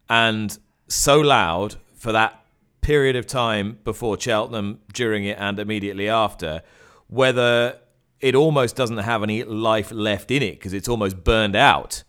and 0.09 0.57
so 0.87 1.19
loud 1.19 1.75
for 1.95 2.11
that 2.11 2.43
period 2.81 3.15
of 3.15 3.25
time 3.25 3.79
before 3.83 4.19
Cheltenham, 4.19 4.79
during 4.91 5.23
it, 5.23 5.37
and 5.39 5.57
immediately 5.59 6.09
after, 6.09 6.61
whether 7.07 7.79
it 8.23 8.35
almost 8.35 8.77
doesn't 8.77 8.99
have 8.99 9.21
any 9.21 9.43
life 9.43 9.91
left 9.91 10.31
in 10.31 10.41
it 10.41 10.53
because 10.53 10.71
it's 10.71 10.87
almost 10.87 11.25
burned 11.25 11.57
out. 11.57 12.03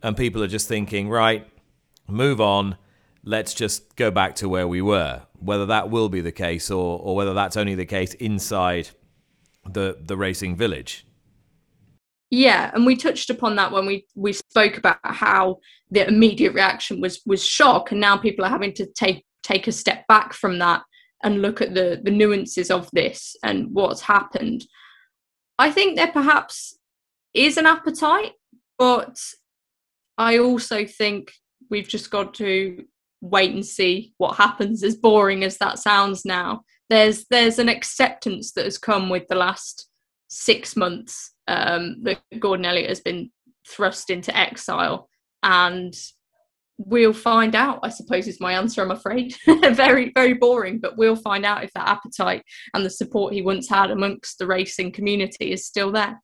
And 0.00 0.16
people 0.16 0.40
are 0.44 0.46
just 0.48 0.68
thinking, 0.68 1.08
right, 1.08 1.48
move 2.06 2.40
on. 2.40 2.76
Let's 3.24 3.54
just 3.54 3.96
go 3.96 4.12
back 4.12 4.36
to 4.36 4.48
where 4.48 4.68
we 4.68 4.80
were. 4.80 5.22
Whether 5.40 5.66
that 5.66 5.90
will 5.90 6.08
be 6.08 6.20
the 6.20 6.30
case 6.30 6.70
or, 6.70 7.00
or 7.00 7.16
whether 7.16 7.34
that's 7.34 7.56
only 7.56 7.74
the 7.74 7.84
case 7.84 8.14
inside 8.14 8.90
the, 9.68 9.98
the 10.00 10.16
racing 10.16 10.54
village. 10.54 11.04
Yeah, 12.30 12.70
and 12.72 12.86
we 12.86 12.94
touched 12.94 13.28
upon 13.28 13.56
that 13.56 13.72
when 13.72 13.84
we, 13.84 14.06
we 14.14 14.34
spoke 14.34 14.78
about 14.78 14.98
how 15.02 15.58
the 15.90 16.06
immediate 16.06 16.52
reaction 16.52 17.00
was 17.00 17.20
was 17.26 17.44
shock, 17.44 17.90
and 17.90 18.00
now 18.00 18.18
people 18.18 18.44
are 18.44 18.50
having 18.50 18.74
to 18.74 18.86
take 18.86 19.24
take 19.42 19.66
a 19.66 19.72
step 19.72 20.06
back 20.08 20.34
from 20.34 20.58
that 20.58 20.82
and 21.24 21.40
look 21.40 21.62
at 21.62 21.72
the 21.72 22.00
the 22.04 22.10
nuances 22.10 22.70
of 22.70 22.90
this 22.92 23.34
and 23.42 23.68
what's 23.72 24.02
happened. 24.02 24.66
I 25.58 25.70
think 25.70 25.96
there 25.96 26.12
perhaps 26.12 26.78
is 27.34 27.56
an 27.56 27.66
appetite, 27.66 28.32
but 28.78 29.18
I 30.16 30.38
also 30.38 30.86
think 30.86 31.32
we've 31.70 31.88
just 31.88 32.10
got 32.10 32.34
to 32.34 32.84
wait 33.20 33.52
and 33.52 33.66
see 33.66 34.14
what 34.18 34.36
happens. 34.36 34.82
As 34.82 34.96
boring 34.96 35.44
as 35.44 35.58
that 35.58 35.78
sounds 35.78 36.24
now, 36.24 36.62
there's 36.88 37.26
there's 37.30 37.58
an 37.58 37.68
acceptance 37.68 38.52
that 38.52 38.64
has 38.64 38.78
come 38.78 39.08
with 39.08 39.26
the 39.28 39.34
last 39.34 39.88
six 40.28 40.76
months 40.76 41.32
um, 41.46 41.96
that 42.02 42.20
Gordon 42.38 42.66
Elliott 42.66 42.88
has 42.88 43.00
been 43.00 43.30
thrust 43.66 44.10
into 44.10 44.36
exile, 44.36 45.08
and 45.42 45.94
we'll 46.78 47.12
find 47.12 47.54
out. 47.54 47.80
I 47.82 47.90
suppose 47.90 48.26
is 48.26 48.40
my 48.40 48.54
answer. 48.54 48.82
I'm 48.82 48.90
afraid 48.90 49.36
very 49.46 50.12
very 50.14 50.34
boring, 50.34 50.78
but 50.78 50.96
we'll 50.96 51.16
find 51.16 51.44
out 51.44 51.64
if 51.64 51.72
that 51.74 51.88
appetite 51.88 52.42
and 52.74 52.86
the 52.86 52.90
support 52.90 53.34
he 53.34 53.42
once 53.42 53.68
had 53.68 53.90
amongst 53.90 54.38
the 54.38 54.46
racing 54.46 54.92
community 54.92 55.52
is 55.52 55.66
still 55.66 55.92
there. 55.92 56.20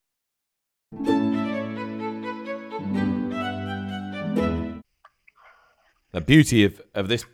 The 6.12 6.20
beauty 6.20 6.64
of, 6.64 6.80
of 6.94 7.08
this 7.08 7.26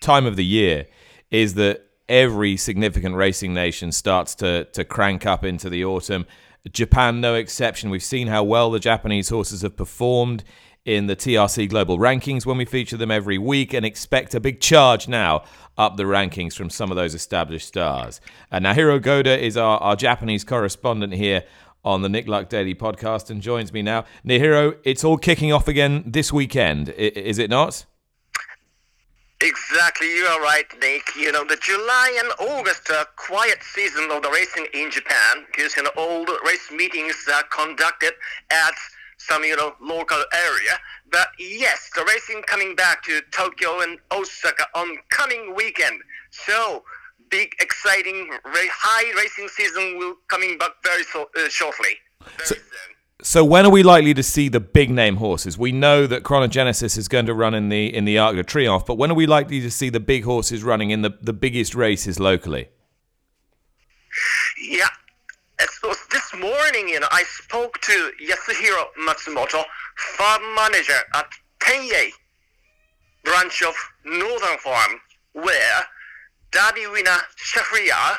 time 0.00 0.24
of 0.24 0.36
the 0.36 0.44
year 0.44 0.86
is 1.28 1.54
that 1.54 1.84
every 2.08 2.56
significant 2.56 3.16
racing 3.16 3.52
nation 3.52 3.90
starts 3.90 4.36
to, 4.36 4.64
to 4.66 4.84
crank 4.84 5.26
up 5.26 5.44
into 5.44 5.68
the 5.68 5.84
autumn. 5.84 6.24
Japan, 6.70 7.20
no 7.20 7.34
exception. 7.34 7.90
We've 7.90 8.02
seen 8.02 8.28
how 8.28 8.44
well 8.44 8.70
the 8.70 8.78
Japanese 8.78 9.28
horses 9.28 9.62
have 9.62 9.76
performed 9.76 10.44
in 10.88 11.06
the 11.06 11.14
TRC 11.14 11.68
Global 11.68 11.98
Rankings 11.98 12.46
when 12.46 12.56
we 12.56 12.64
feature 12.64 12.96
them 12.96 13.10
every 13.10 13.36
week 13.36 13.74
and 13.74 13.84
expect 13.84 14.34
a 14.34 14.40
big 14.40 14.58
charge 14.58 15.06
now 15.06 15.44
up 15.76 15.98
the 15.98 16.04
rankings 16.04 16.54
from 16.54 16.70
some 16.70 16.90
of 16.90 16.96
those 16.96 17.14
established 17.14 17.68
stars. 17.68 18.22
And 18.50 18.64
Naohiro 18.64 19.00
Goda 19.00 19.38
is 19.38 19.58
our, 19.58 19.76
our 19.80 19.96
Japanese 19.96 20.44
correspondent 20.44 21.12
here 21.12 21.44
on 21.84 22.00
the 22.00 22.08
Nick 22.08 22.26
Luck 22.26 22.48
Daily 22.48 22.74
podcast 22.74 23.28
and 23.28 23.42
joins 23.42 23.70
me 23.70 23.82
now. 23.82 24.06
Naohiro, 24.24 24.78
it's 24.82 25.04
all 25.04 25.18
kicking 25.18 25.52
off 25.52 25.68
again 25.68 26.04
this 26.06 26.32
weekend, 26.32 26.88
is 26.88 27.38
it 27.38 27.50
not? 27.50 27.84
Exactly, 29.42 30.06
you 30.06 30.24
are 30.24 30.40
right, 30.40 30.66
Nick. 30.80 31.02
You 31.16 31.32
know, 31.32 31.44
the 31.44 31.56
July 31.56 32.18
and 32.18 32.50
August 32.50 32.90
are 32.90 33.04
quiet 33.16 33.62
season 33.62 34.10
of 34.10 34.22
the 34.22 34.30
racing 34.30 34.66
in 34.72 34.90
Japan 34.90 35.44
because, 35.46 35.76
you 35.76 35.82
know, 35.82 35.90
all 35.98 36.24
the 36.24 36.40
race 36.46 36.70
meetings 36.72 37.28
are 37.32 37.44
conducted 37.44 38.14
at 38.50 38.74
some, 39.18 39.44
you 39.44 39.56
know, 39.56 39.74
local 39.80 40.22
area. 40.32 40.78
But 41.10 41.28
yes, 41.38 41.90
the 41.94 42.04
racing 42.04 42.42
coming 42.42 42.74
back 42.74 43.02
to 43.04 43.20
Tokyo 43.30 43.80
and 43.80 43.98
Osaka 44.12 44.66
on 44.74 44.96
coming 45.10 45.54
weekend. 45.54 46.00
So, 46.30 46.84
big, 47.30 47.52
exciting, 47.60 48.30
very 48.52 48.68
high 48.72 49.16
racing 49.20 49.48
season 49.48 49.98
will 49.98 50.14
coming 50.28 50.58
back 50.58 50.70
very 50.84 51.04
so, 51.04 51.28
uh, 51.36 51.48
shortly. 51.48 51.96
Very 52.22 52.46
so, 52.46 52.54
soon. 52.54 52.96
So 53.20 53.44
when 53.44 53.66
are 53.66 53.70
we 53.70 53.82
likely 53.82 54.14
to 54.14 54.22
see 54.22 54.48
the 54.48 54.60
big 54.60 54.90
name 54.90 55.16
horses? 55.16 55.58
We 55.58 55.72
know 55.72 56.06
that 56.06 56.22
Chronogenesis 56.22 56.96
is 56.96 57.08
going 57.08 57.26
to 57.26 57.34
run 57.34 57.52
in 57.52 57.68
the 57.68 57.92
in 57.92 58.04
the 58.04 58.16
Arc 58.16 58.36
de 58.36 58.44
Triomphe, 58.44 58.86
but 58.86 58.96
when 58.96 59.10
are 59.10 59.14
we 59.14 59.26
likely 59.26 59.60
to 59.60 59.72
see 59.72 59.90
the 59.90 59.98
big 59.98 60.22
horses 60.22 60.62
running 60.62 60.90
in 60.90 61.02
the, 61.02 61.18
the 61.20 61.32
biggest 61.32 61.74
races 61.74 62.20
locally? 62.20 62.68
Yeah, 64.70 64.88
this 65.58 66.40
morning, 66.40 66.88
you 66.88 67.00
know, 67.00 67.08
I 67.10 67.24
spoke 67.24 67.80
to 67.82 68.12
Yasuhiro 68.22 68.84
Matsumoto, 69.06 69.64
farm 69.96 70.42
manager 70.54 70.98
at 71.14 71.30
Tenei 71.60 72.10
branch 73.24 73.62
of 73.62 73.74
Northern 74.04 74.58
Farm, 74.58 75.00
where 75.32 75.84
Derby 76.52 76.86
winner 76.86 77.18
Shahryar, 77.36 78.16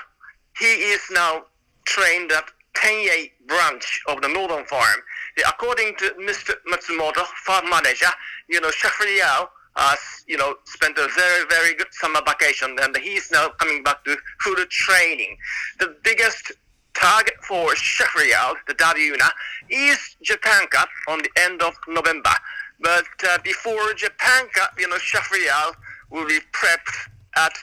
he 0.58 0.65
is 0.65 1.01
now 1.12 1.43
trained 1.86 2.31
at 2.31 2.46
Tenei 2.75 3.31
branch 3.48 4.01
of 4.08 4.22
the 4.22 4.27
Northern 4.27 4.65
Farm. 4.65 5.00
According 5.48 5.96
to 5.98 6.13
Mr. 6.19 6.55
Matsumoto, 6.72 7.24
farm 7.46 7.69
manager, 7.69 8.10
you 8.50 8.60
know, 8.60 8.69
Shahryar 8.69 9.48
uh, 9.75 9.96
you 10.27 10.36
know, 10.38 10.55
spent 10.65 10.98
a 10.98 11.08
very, 11.15 11.46
very 11.50 11.74
good 11.75 11.88
summer 11.91 12.19
vacation, 12.25 12.75
and 12.81 12.98
he's 12.98 13.31
now 13.31 13.48
coming 13.60 13.81
back 13.81 14.03
to 14.03 14.17
full 14.41 14.55
training. 14.69 15.38
The 15.79 15.96
biggest 16.03 16.51
target 17.00 17.36
for 17.48 17.75
Sheffield, 17.75 18.58
the 18.68 18.74
Dariuna, 18.74 19.29
is 19.70 20.15
Japan 20.22 20.68
Cup 20.68 20.89
on 21.08 21.20
the 21.20 21.29
end 21.38 21.62
of 21.62 21.74
November. 21.88 22.34
But 22.82 23.06
uh, 23.29 23.38
before 23.44 23.94
Japan 23.94 24.48
Cup, 24.53 24.74
you 24.79 24.88
know, 24.89 24.98
Sheffield 24.98 25.75
will 26.10 26.27
be 26.27 26.39
prepped 26.51 27.10
at 27.38 27.53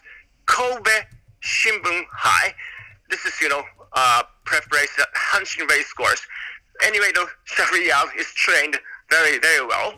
Kobe 0.46 0.90
Shimbun 1.42 2.04
Hai. 2.12 2.54
This 3.10 3.24
is, 3.24 3.40
you 3.40 3.48
know, 3.48 3.62
uh, 3.92 4.22
prep 4.44 4.70
race 4.72 4.92
at 4.98 5.08
Hanshin 5.14 5.68
Race 5.68 5.92
Course. 5.92 6.20
Anyway, 6.84 7.10
though, 7.14 7.26
Sheffield 7.44 8.10
is 8.18 8.26
trained 8.34 8.78
very, 9.10 9.38
very 9.38 9.66
well. 9.66 9.94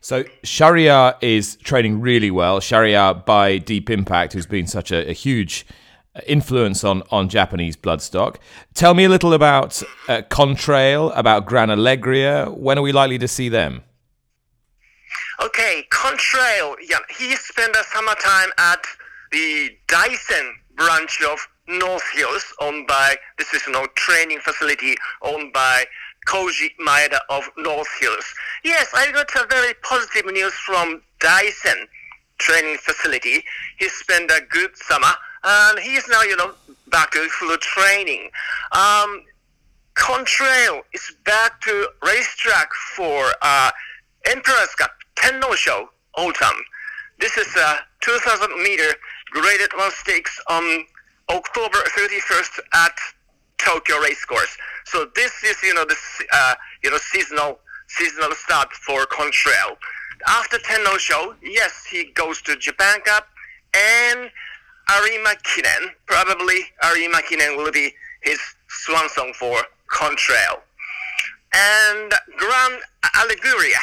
So 0.00 0.24
Shahryar 0.42 1.16
is 1.20 1.56
training 1.56 2.00
really 2.00 2.30
well. 2.30 2.60
Shahryar 2.60 3.24
by 3.24 3.58
Deep 3.58 3.90
Impact, 3.90 4.32
who's 4.32 4.46
been 4.46 4.66
such 4.66 4.92
a, 4.92 5.08
a 5.10 5.12
huge 5.12 5.66
influence 6.26 6.84
on, 6.84 7.02
on 7.10 7.28
Japanese 7.28 7.76
bloodstock. 7.76 8.36
Tell 8.74 8.94
me 8.94 9.04
a 9.04 9.08
little 9.08 9.32
about 9.32 9.82
uh, 10.08 10.22
Contrail, 10.30 11.12
about 11.16 11.46
Gran 11.46 11.70
Alegria. 11.70 12.54
When 12.56 12.78
are 12.78 12.82
we 12.82 12.92
likely 12.92 13.18
to 13.18 13.28
see 13.28 13.48
them? 13.48 13.82
Okay, 15.42 15.84
Contrail. 15.90 16.76
Yeah, 16.88 16.98
he 17.18 17.34
spent 17.36 17.72
the 17.72 17.84
summertime 17.92 18.50
at 18.58 18.84
the 19.32 19.70
Dyson 19.88 20.54
branch 20.76 21.20
of 21.28 21.38
North 21.66 22.04
Hills, 22.14 22.44
owned 22.60 22.86
by 22.86 23.16
this 23.38 23.52
is 23.54 23.66
know 23.68 23.86
training 23.94 24.38
facility 24.38 24.96
owned 25.22 25.52
by 25.52 25.84
Koji 26.28 26.68
Maeda 26.86 27.18
of 27.30 27.48
North 27.56 27.88
Hills. 28.00 28.24
Yes, 28.64 28.88
I 28.94 29.10
got 29.12 29.30
a 29.34 29.46
very 29.48 29.74
positive 29.82 30.26
news 30.32 30.52
from 30.54 31.02
Dyson 31.20 31.86
training 32.38 32.76
facility. 32.78 33.42
He 33.78 33.88
spent 33.88 34.30
a 34.30 34.40
good 34.50 34.76
summer 34.76 35.12
and 35.44 35.78
he's 35.78 36.06
now, 36.08 36.22
you 36.22 36.36
know, 36.36 36.52
back 36.88 37.12
to 37.12 37.28
full 37.28 37.56
training. 37.58 38.30
Um, 38.72 39.22
Contrail 39.94 40.82
is 40.92 41.14
back 41.24 41.60
to 41.62 41.88
racetrack 42.04 42.72
for 42.96 43.26
uh, 43.42 43.70
Emperor's 44.26 44.74
Cup 44.76 44.90
Tenno 45.16 45.54
Sho 45.54 45.88
autumn. 46.16 46.64
This 47.20 47.36
is 47.36 47.54
a 47.56 47.78
2,000 48.00 48.62
meter 48.62 48.94
graded 49.30 49.70
one 49.76 49.90
stakes 49.92 50.40
on 50.48 50.84
October 51.30 51.78
31st 51.96 52.60
at 52.74 52.94
Tokyo 53.58 53.98
Racecourse. 53.98 54.56
So 54.84 55.06
this 55.14 55.42
is, 55.44 55.56
you 55.62 55.74
know, 55.74 55.84
the 55.84 55.96
uh, 56.32 56.54
you 56.82 56.90
know 56.90 56.98
seasonal 56.98 57.60
seasonal 57.88 58.32
start 58.34 58.72
for 58.72 59.06
Contrail. 59.06 59.76
After 60.26 60.58
Tenno 60.58 60.96
Sho, 60.98 61.34
yes, 61.42 61.86
he 61.90 62.04
goes 62.14 62.42
to 62.42 62.56
Japan 62.56 63.00
Cup 63.04 63.28
and 63.74 64.30
Arima 64.90 65.34
Kinen. 65.42 65.88
Probably 66.06 66.60
Arima 66.82 67.18
Kinen 67.18 67.56
will 67.56 67.72
be 67.72 67.92
his 68.22 68.38
swan 68.68 69.08
song 69.08 69.32
for 69.34 69.56
Contrail. 69.88 70.60
And 71.54 72.12
Gran 72.36 72.80
Alegria, 73.16 73.78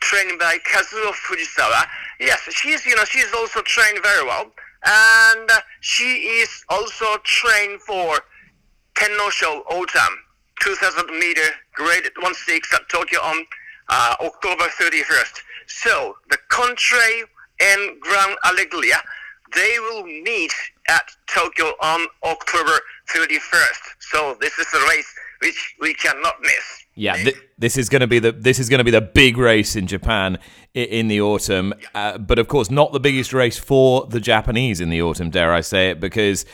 trained 0.00 0.38
by 0.38 0.58
Kazuo 0.70 1.12
Fujisawa. 1.12 1.86
Yes, 2.18 2.40
she's 2.50 2.84
you 2.86 2.96
know 2.96 3.04
she's 3.04 3.32
also 3.34 3.62
trained 3.62 4.00
very 4.02 4.24
well, 4.24 4.50
and 4.84 5.50
she 5.80 6.40
is 6.42 6.64
also 6.68 7.06
trained 7.24 7.80
for 7.82 8.18
Tenno 8.96 9.30
Sho 9.30 9.62
Autumn 9.70 10.18
2000 10.62 11.06
meter 11.18 11.48
graded 11.74 12.12
1-6 12.22 12.72
at 12.74 12.88
Tokyo 12.88 13.20
on 13.20 13.44
uh, 13.88 14.14
October 14.20 14.64
31st. 14.80 15.40
So 15.66 16.16
the 16.30 16.38
Contrail 16.50 17.24
and 17.60 18.00
Gran 18.00 18.36
Alegria 18.44 19.02
they 19.54 19.78
will 19.78 20.04
meet 20.04 20.52
at 20.88 21.02
Tokyo 21.26 21.72
on 21.80 22.06
October 22.24 22.78
31st. 23.14 23.80
So 24.00 24.36
this 24.40 24.58
is 24.58 24.66
a 24.74 24.88
race 24.88 25.14
which 25.40 25.74
we 25.80 25.94
cannot 25.94 26.34
miss. 26.40 26.84
Yeah, 26.94 27.16
th- 27.16 27.36
this 27.58 27.78
is 27.78 27.88
going 27.88 28.00
to 28.00 28.06
be 28.06 28.18
the 28.18 28.32
this 28.32 28.58
is 28.58 28.68
going 28.68 28.78
to 28.78 28.84
be 28.84 28.90
the 28.90 29.00
big 29.00 29.38
race 29.38 29.76
in 29.76 29.86
Japan 29.86 30.38
in 30.74 31.08
the 31.08 31.20
autumn, 31.22 31.72
uh, 31.94 32.18
but 32.18 32.38
of 32.38 32.48
course 32.48 32.70
not 32.70 32.92
the 32.92 33.00
biggest 33.00 33.32
race 33.32 33.58
for 33.58 34.06
the 34.06 34.20
Japanese 34.20 34.80
in 34.80 34.90
the 34.90 35.00
autumn. 35.00 35.30
Dare 35.30 35.52
I 35.52 35.62
say 35.62 35.90
it? 35.90 36.00
Because 36.00 36.44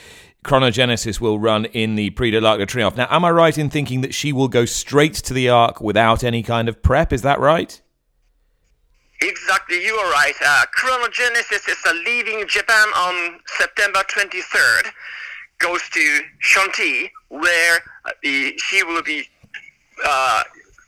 Chronogenesis 0.44 1.20
will 1.20 1.40
run 1.40 1.64
in 1.66 1.96
the 1.96 2.10
Prix 2.10 2.30
de 2.30 2.40
l'Arc 2.40 2.60
de 2.60 2.66
Triomphe. 2.66 2.96
Now, 2.96 3.08
am 3.10 3.24
I 3.24 3.30
right 3.30 3.58
in 3.58 3.68
thinking 3.68 4.02
that 4.02 4.14
she 4.14 4.32
will 4.32 4.48
go 4.48 4.64
straight 4.64 5.14
to 5.14 5.34
the 5.34 5.48
Arc 5.48 5.80
without 5.80 6.22
any 6.22 6.42
kind 6.44 6.68
of 6.68 6.82
prep? 6.82 7.12
Is 7.12 7.22
that 7.22 7.40
right? 7.40 7.80
Exactly, 9.20 9.84
you 9.84 9.94
are 9.94 10.12
right. 10.12 10.34
Uh, 10.44 10.64
Chronogenesis 10.78 11.68
is 11.68 11.76
uh, 11.84 11.92
leaving 12.06 12.46
Japan 12.46 12.86
on 12.96 13.40
September 13.46 14.00
23rd, 14.00 14.92
goes 15.58 15.82
to 15.90 16.20
Shanti, 16.40 17.10
where 17.28 17.80
uh, 18.04 18.12
the, 18.22 18.56
she 18.58 18.84
will 18.84 19.02
be 19.02 19.24
uh, 20.04 20.44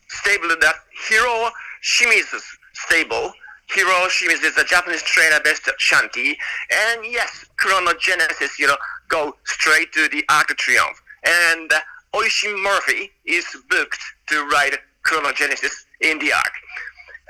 stable 0.08 0.52
at 0.52 0.74
Hiro 1.08 1.50
Shimizu's 1.82 2.44
stable. 2.72 3.32
Hiro 3.68 4.06
Shimizu 4.08 4.44
is 4.44 4.56
a 4.56 4.64
Japanese 4.64 5.02
trainer 5.02 5.40
based 5.42 5.66
at 5.66 5.78
Shanti. 5.80 6.36
And 6.70 7.04
yes, 7.04 7.46
Chronogenesis, 7.60 8.60
you 8.60 8.68
know, 8.68 8.76
go 9.08 9.34
straight 9.44 9.92
to 9.92 10.08
the 10.08 10.24
Arc 10.28 10.48
de 10.48 10.54
Triomphe. 10.54 11.00
And 11.24 11.72
uh, 11.72 11.80
Oisin 12.14 12.62
Murphy 12.62 13.10
is 13.24 13.44
booked 13.68 14.00
to 14.28 14.46
ride 14.48 14.78
Chronogenesis 15.04 15.84
in 16.00 16.18
the 16.20 16.32
Arc. 16.32 16.52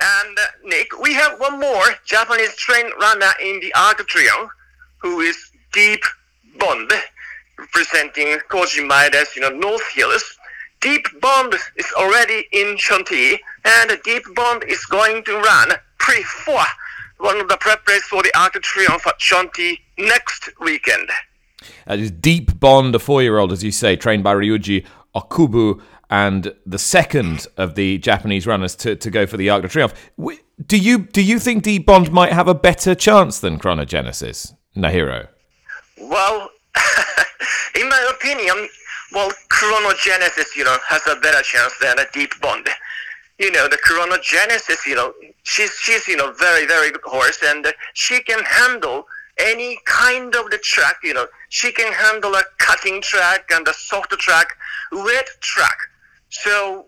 And 0.01 0.39
uh, 0.39 0.47
Nick, 0.65 0.99
we 0.99 1.13
have 1.15 1.39
one 1.39 1.61
more 1.61 1.85
Japanese 2.07 2.57
train 2.57 2.87
runner 3.01 3.33
in 3.43 3.61
the 3.61 3.73
Arc 3.75 3.99
Triomphe, 4.09 4.49
who 4.99 5.21
is 5.21 5.51
Deep 5.73 6.03
Bond, 6.59 6.91
representing 7.59 8.39
Koji 8.49 8.89
Maeda's, 8.89 9.37
you 9.37 9.43
know, 9.43 9.51
North 9.51 9.87
Hills. 9.93 10.39
Deep 10.81 11.07
Bond 11.21 11.55
is 11.77 11.87
already 11.99 12.47
in 12.53 12.77
Shanti, 12.79 13.39
and 13.65 14.01
Deep 14.03 14.23
Bond 14.35 14.65
is 14.65 14.85
going 14.87 15.23
to 15.25 15.37
run 15.39 15.73
Prix 15.99 16.23
Foy, 16.23 16.65
one 17.19 17.39
of 17.39 17.49
the 17.49 17.59
prep 17.59 17.87
races 17.87 18.05
for 18.05 18.23
the 18.23 18.33
Arc 18.39 18.55
Triomphe 18.55 19.07
at 19.07 19.19
Shanti 19.19 19.81
next 19.99 20.49
weekend. 20.61 21.11
That 21.87 21.99
is 21.99 22.11
Deep 22.11 22.59
Bond, 22.59 22.95
a 22.95 22.99
four-year-old, 22.99 23.53
as 23.53 23.63
you 23.63 23.71
say, 23.71 23.97
trained 23.97 24.25
by 24.25 24.35
Ryuji 24.35 24.87
Okubo, 25.15 25.83
and 26.11 26.53
the 26.67 26.79
second 26.79 27.47
of 27.57 27.77
the 27.77 27.99
Japanese 27.99 28.47
runners 28.47 28.75
to, 28.77 28.97
to 28.97 29.11
go 29.11 29.27
for 29.27 29.37
the 29.37 29.49
Arc 29.49 29.63
de 29.63 29.69
Triomphe. 29.69 29.95
Do 30.67 30.77
you 30.77 30.99
do 30.99 31.23
you 31.23 31.39
think 31.39 31.63
Deep 31.63 31.87
Bond 31.87 32.13
might 32.13 32.33
have 32.33 32.49
a 32.49 32.55
better 32.55 32.95
chance 32.95 33.39
than 33.39 33.59
Chronogenesis, 33.59 34.55
Naohiro? 34.77 35.29
Well, 35.99 36.51
in 37.81 37.89
my 37.89 38.13
opinion, 38.15 38.69
well, 39.13 39.31
Chronogenesis, 39.49 40.57
you 40.57 40.65
know, 40.65 40.77
has 40.87 41.07
a 41.07 41.17
better 41.17 41.43
chance 41.43 41.73
than 41.81 41.99
a 41.99 42.05
Deep 42.13 42.33
Bond. 42.43 42.69
You 43.39 43.51
know, 43.53 43.69
the 43.69 43.79
Chronogenesis, 43.79 44.85
you 44.87 44.97
know, 44.97 45.15
she's 45.45 45.73
she's 45.81 46.07
you 46.09 46.17
know 46.17 46.33
very 46.33 46.67
very 46.67 46.91
good 46.91 47.01
horse, 47.05 47.39
and 47.45 47.67
she 47.95 48.21
can 48.21 48.43
handle 48.45 49.07
any 49.39 49.79
kind 49.87 50.35
of 50.35 50.51
the 50.51 50.59
track. 50.59 50.97
You 51.05 51.15
know, 51.15 51.27
she 51.49 51.73
can 51.73 51.91
handle 51.93 52.35
a 52.35 52.43
cutting 52.59 53.01
track 53.01 53.51
and 53.51 53.67
a 53.67 53.73
soft 53.73 54.11
track, 54.19 54.57
wet 54.93 55.29
track. 55.41 55.79
So 56.31 56.87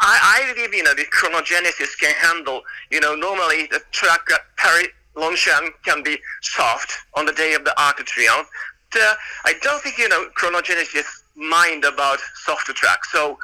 I, 0.00 0.44
I 0.48 0.52
believe, 0.54 0.74
you 0.74 0.82
know, 0.82 0.94
the 0.94 1.04
chronogenesis 1.04 1.98
can 1.98 2.14
handle, 2.14 2.62
you 2.90 3.00
know, 3.00 3.14
normally 3.14 3.66
the 3.70 3.80
track 3.92 4.20
at 4.32 4.40
Paris 4.56 4.88
Longchamp 5.16 5.74
can 5.84 6.02
be 6.02 6.18
soft 6.42 6.92
on 7.14 7.26
the 7.26 7.32
day 7.32 7.54
of 7.54 7.64
the 7.64 7.80
Arc 7.80 7.98
de 7.98 8.04
Triomphe. 8.04 8.46
Uh, 8.94 9.14
I 9.44 9.54
don't 9.62 9.82
think, 9.82 9.98
you 9.98 10.08
know, 10.08 10.28
chronogenesis 10.40 11.22
mind 11.36 11.84
about 11.84 12.18
soft 12.34 12.66
track. 12.68 13.04
So, 13.06 13.38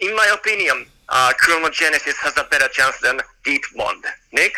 in 0.00 0.14
my 0.14 0.32
opinion, 0.32 0.86
uh, 1.08 1.32
chronogenesis 1.42 2.16
has 2.22 2.36
a 2.38 2.44
better 2.44 2.68
chance 2.68 2.98
than 3.00 3.20
Deep 3.44 3.62
Bond. 3.76 4.04
Nick? 4.32 4.52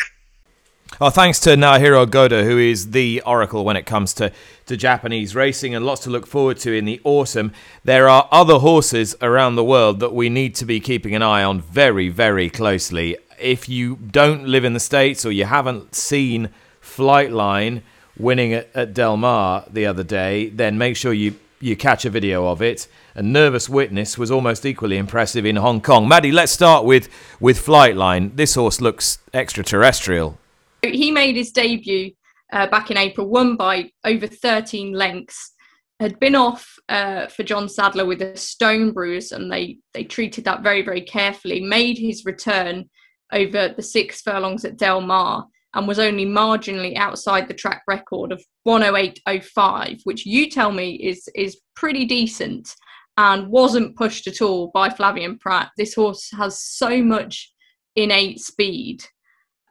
Well, 0.99 1.09
thanks 1.09 1.39
to 1.41 1.51
Naohiro 1.51 2.09
Goda, 2.09 2.43
who 2.43 2.57
is 2.57 2.91
the 2.91 3.21
oracle 3.25 3.65
when 3.65 3.77
it 3.77 3.85
comes 3.85 4.13
to, 4.15 4.31
to 4.71 4.77
Japanese 4.77 5.35
racing, 5.35 5.75
and 5.75 5.85
lots 5.85 6.01
to 6.01 6.09
look 6.09 6.25
forward 6.25 6.57
to 6.57 6.73
in 6.73 6.85
the 6.85 7.01
autumn. 7.03 7.51
There 7.83 8.07
are 8.07 8.29
other 8.31 8.59
horses 8.59 9.15
around 9.21 9.55
the 9.55 9.65
world 9.65 9.99
that 9.99 10.13
we 10.13 10.29
need 10.29 10.55
to 10.55 10.65
be 10.65 10.79
keeping 10.79 11.13
an 11.13 11.21
eye 11.21 11.43
on 11.43 11.59
very, 11.59 12.07
very 12.07 12.49
closely. 12.49 13.17
If 13.37 13.67
you 13.67 13.97
don't 13.97 14.47
live 14.47 14.63
in 14.63 14.73
the 14.73 14.79
States 14.79 15.25
or 15.25 15.31
you 15.31 15.43
haven't 15.43 15.93
seen 15.93 16.51
Flightline 16.81 17.81
winning 18.17 18.53
at, 18.53 18.93
Del 18.93 19.17
Mar 19.17 19.65
the 19.69 19.85
other 19.85 20.03
day, 20.03 20.47
then 20.49 20.77
make 20.77 20.95
sure 20.95 21.11
you, 21.11 21.37
you 21.59 21.75
catch 21.75 22.05
a 22.05 22.09
video 22.09 22.47
of 22.47 22.61
it. 22.61 22.87
A 23.13 23.21
nervous 23.21 23.67
witness 23.67 24.17
was 24.17 24.31
almost 24.31 24.65
equally 24.65 24.95
impressive 24.95 25.45
in 25.45 25.57
Hong 25.57 25.81
Kong. 25.81 26.07
Maddie, 26.07 26.31
let's 26.31 26.53
start 26.53 26.85
with, 26.85 27.09
with 27.41 27.59
Flightline. 27.59 28.37
This 28.37 28.55
horse 28.55 28.79
looks 28.79 29.19
extraterrestrial. 29.33 30.37
He 30.81 31.11
made 31.11 31.35
his 31.35 31.51
debut 31.51 32.13
uh, 32.51 32.67
back 32.67 32.91
in 32.91 32.97
April, 32.97 33.27
won 33.27 33.55
by 33.55 33.91
over 34.05 34.27
13 34.27 34.93
lengths. 34.93 35.53
Had 35.99 36.19
been 36.19 36.35
off 36.35 36.67
uh, 36.89 37.27
for 37.27 37.43
John 37.43 37.69
Sadler 37.69 38.05
with 38.05 38.23
a 38.23 38.35
stone 38.35 38.91
bruise, 38.91 39.31
and 39.31 39.51
they 39.51 39.77
they 39.93 40.03
treated 40.03 40.45
that 40.45 40.63
very 40.63 40.81
very 40.81 41.01
carefully. 41.01 41.61
Made 41.61 41.97
his 41.97 42.25
return 42.25 42.89
over 43.31 43.69
the 43.69 43.83
six 43.83 44.21
furlongs 44.21 44.65
at 44.65 44.77
Del 44.77 45.01
Mar 45.01 45.45
and 45.73 45.87
was 45.87 45.99
only 45.99 46.25
marginally 46.25 46.97
outside 46.97 47.47
the 47.47 47.53
track 47.53 47.83
record 47.87 48.31
of 48.31 48.43
108.05, 48.67 50.01
which 50.03 50.25
you 50.25 50.49
tell 50.49 50.71
me 50.71 50.95
is 50.95 51.29
is 51.35 51.61
pretty 51.75 52.05
decent 52.05 52.73
and 53.17 53.47
wasn't 53.49 53.95
pushed 53.95 54.27
at 54.27 54.41
all 54.41 54.71
by 54.73 54.89
Flavien 54.89 55.39
Prat. 55.39 55.69
This 55.77 55.93
horse 55.93 56.29
has 56.37 56.61
so 56.61 57.01
much 57.03 57.53
innate 57.95 58.39
speed. 58.39 59.03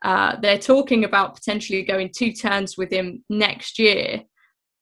Uh, 0.02 0.36
they're 0.40 0.58
talking 0.58 1.04
about 1.04 1.34
potentially 1.34 1.82
going 1.82 2.10
two 2.14 2.32
turns 2.32 2.76
with 2.76 2.90
him 2.90 3.22
next 3.28 3.78
year, 3.78 4.22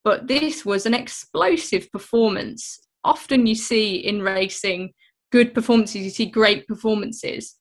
but 0.04 0.28
this 0.28 0.64
was 0.64 0.86
an 0.86 0.94
explosive 0.94 1.90
performance. 1.90 2.78
Often 3.04 3.46
you 3.46 3.54
see 3.54 3.96
in 3.96 4.22
racing 4.22 4.92
good 5.32 5.54
performances, 5.54 6.02
you 6.02 6.10
see 6.10 6.26
great 6.26 6.66
performances, 6.68 7.56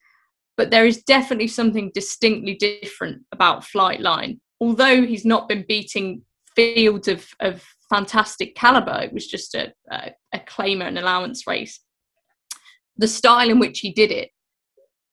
but 0.55 0.69
there 0.69 0.85
is 0.85 1.03
definitely 1.03 1.47
something 1.47 1.91
distinctly 1.93 2.55
different 2.55 3.23
about 3.31 3.63
Flightline. 3.63 4.39
Although 4.59 5.05
he's 5.05 5.25
not 5.25 5.49
been 5.49 5.65
beating 5.67 6.23
fields 6.55 7.07
of, 7.07 7.27
of 7.39 7.63
fantastic 7.89 8.55
caliber, 8.55 8.99
it 9.01 9.13
was 9.13 9.27
just 9.27 9.55
a, 9.55 9.73
a, 9.91 10.11
a 10.33 10.39
claimer 10.39 10.87
and 10.87 10.97
allowance 10.97 11.45
race. 11.47 11.79
The 12.97 13.07
style 13.07 13.49
in 13.49 13.59
which 13.59 13.79
he 13.79 13.91
did 13.91 14.11
it 14.11 14.31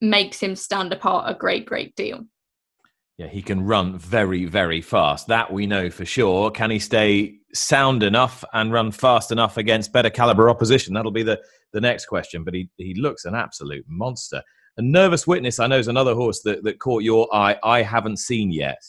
makes 0.01 0.41
him 0.41 0.57
stand 0.57 0.93
apart 0.93 1.31
a 1.31 1.39
great, 1.39 1.67
great 1.67 1.95
deal. 1.97 2.27
Yeah, 3.17 3.29
he 3.29 3.43
can 3.43 3.65
run 3.65 3.97
very, 3.97 4.45
very 4.45 4.81
fast. 4.81 5.29
That 5.29 5.53
we 5.53 5.67
know 5.67 5.89
for 5.89 6.05
sure. 6.05 6.51
Can 6.51 6.71
he 6.71 6.81
stay 6.81 7.37
sound 7.53 8.03
enough 8.03 8.43
and 8.53 8.73
run 8.73 8.91
fast 8.91 9.31
enough 9.31 9.57
against 9.57 9.93
better 9.93 10.11
caliber 10.11 10.51
opposition? 10.51 10.95
That'll 10.95 11.13
be 11.13 11.23
the, 11.23 11.41
the 11.73 11.81
next 11.81 12.07
question. 12.07 12.43
But 12.43 12.55
he, 12.55 12.69
he 12.77 12.95
looks 12.95 13.25
an 13.25 13.37
absolute 13.37 13.85
monster. 13.89 14.43
A 14.77 14.83
nervous 14.83 15.27
witness, 15.29 15.61
I 15.61 15.69
know, 15.69 15.79
is 15.79 15.87
another 15.87 16.15
horse 16.15 16.43
that, 16.43 16.65
that 16.65 16.81
caught 16.81 17.05
your 17.05 17.33
eye. 17.33 17.57
I 17.63 17.83
haven't 17.83 18.19
seen 18.19 18.51
yet. 18.51 18.83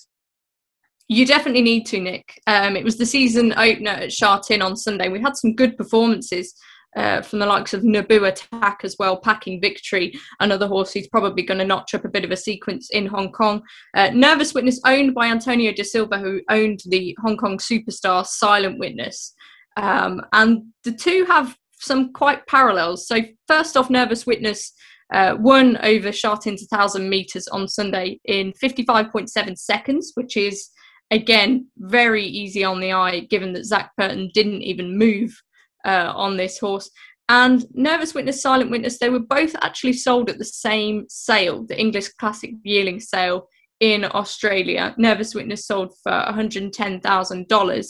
You 1.07 1.27
definitely 1.27 1.61
need 1.61 1.85
to, 1.87 1.99
Nick. 1.99 2.41
Um, 2.47 2.75
it 2.75 2.83
was 2.83 2.97
the 2.97 3.05
season 3.05 3.53
opener 3.53 3.91
at 3.91 4.11
Sha 4.11 4.39
Tin 4.39 4.63
on 4.63 4.75
Sunday. 4.75 5.07
We 5.07 5.21
had 5.21 5.37
some 5.37 5.53
good 5.53 5.77
performances 5.77 6.55
uh, 6.95 7.21
from 7.21 7.39
the 7.39 7.45
likes 7.45 7.73
of 7.73 7.83
Naboo 7.83 8.27
Attack 8.27 8.81
as 8.83 8.95
well, 8.97 9.17
packing 9.17 9.59
victory. 9.59 10.17
Another 10.39 10.67
horse 10.67 10.93
who's 10.93 11.07
probably 11.07 11.43
going 11.43 11.59
to 11.59 11.65
notch 11.65 11.93
up 11.93 12.05
a 12.05 12.09
bit 12.09 12.23
of 12.23 12.31
a 12.31 12.37
sequence 12.37 12.89
in 12.91 13.05
Hong 13.05 13.31
Kong. 13.31 13.61
Uh, 13.95 14.11
Nervous 14.13 14.53
Witness, 14.53 14.79
owned 14.85 15.13
by 15.13 15.27
Antonio 15.27 15.73
de 15.73 15.83
Silva, 15.83 16.17
who 16.17 16.41
owned 16.49 16.81
the 16.85 17.15
Hong 17.21 17.37
Kong 17.37 17.57
superstar 17.57 18.25
Silent 18.25 18.79
Witness. 18.79 19.33
Um, 19.77 20.21
and 20.33 20.63
the 20.83 20.93
two 20.93 21.25
have 21.25 21.55
some 21.77 22.13
quite 22.13 22.45
parallels. 22.47 23.07
So, 23.07 23.17
first 23.47 23.75
off, 23.75 23.89
Nervous 23.89 24.25
Witness 24.25 24.71
uh, 25.13 25.35
won 25.37 25.77
over 25.83 26.11
Sha 26.11 26.35
Tin's 26.35 26.65
1,000 26.69 27.09
metres 27.09 27.47
on 27.49 27.67
Sunday 27.67 28.19
in 28.25 28.53
55.7 28.53 29.57
seconds, 29.57 30.11
which 30.15 30.37
is, 30.37 30.69
again, 31.11 31.67
very 31.77 32.23
easy 32.25 32.63
on 32.63 32.79
the 32.79 32.93
eye, 32.93 33.19
given 33.29 33.53
that 33.53 33.65
Zac 33.65 33.91
Purton 33.97 34.31
didn't 34.33 34.61
even 34.61 34.97
move 34.97 35.41
uh, 35.85 36.11
on 36.15 36.37
this 36.37 36.57
horse. 36.59 36.89
And 37.27 37.65
Nervous 37.73 38.13
Witness, 38.13 38.41
Silent 38.41 38.69
Witness, 38.69 38.99
they 38.99 39.09
were 39.09 39.19
both 39.19 39.55
actually 39.61 39.93
sold 39.93 40.29
at 40.29 40.37
the 40.37 40.45
same 40.45 41.05
sale, 41.09 41.65
the 41.65 41.79
Inglis 41.79 42.13
Classic 42.13 42.51
Yearling 42.63 42.99
sale 42.99 43.47
in 43.79 44.05
Australia. 44.05 44.93
Nervous 44.97 45.33
Witness 45.33 45.65
sold 45.65 45.93
for 46.03 46.11
$110,000. 46.11 47.87